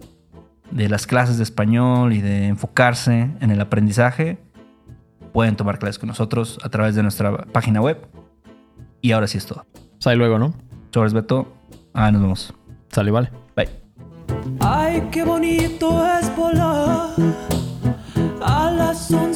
de 0.70 0.88
las 0.88 1.06
clases 1.06 1.36
de 1.36 1.42
español 1.42 2.12
y 2.12 2.20
de 2.20 2.46
enfocarse 2.46 3.30
en 3.40 3.50
el 3.50 3.60
aprendizaje, 3.60 4.38
pueden 5.32 5.56
tomar 5.56 5.78
clases 5.78 5.98
con 5.98 6.08
nosotros 6.08 6.58
a 6.62 6.70
través 6.70 6.94
de 6.94 7.02
nuestra 7.02 7.44
página 7.46 7.82
web. 7.82 7.98
Y 9.06 9.12
ahora 9.12 9.28
sí 9.28 9.38
es 9.38 9.46
todo. 9.46 9.64
Sale 10.00 10.16
luego, 10.16 10.36
¿no? 10.36 10.52
Sobres 10.92 11.12
Beto. 11.12 11.46
Ah, 11.94 12.10
nos 12.10 12.22
vemos. 12.22 12.54
Sale, 12.90 13.12
vale. 13.12 13.30
Bye. 13.54 13.68
Ay, 14.58 15.08
qué 15.12 15.22
bonito 15.22 16.04
es 16.04 16.34
volar 16.34 17.10
a 18.42 18.70
las 18.72 19.08
11 19.12 19.35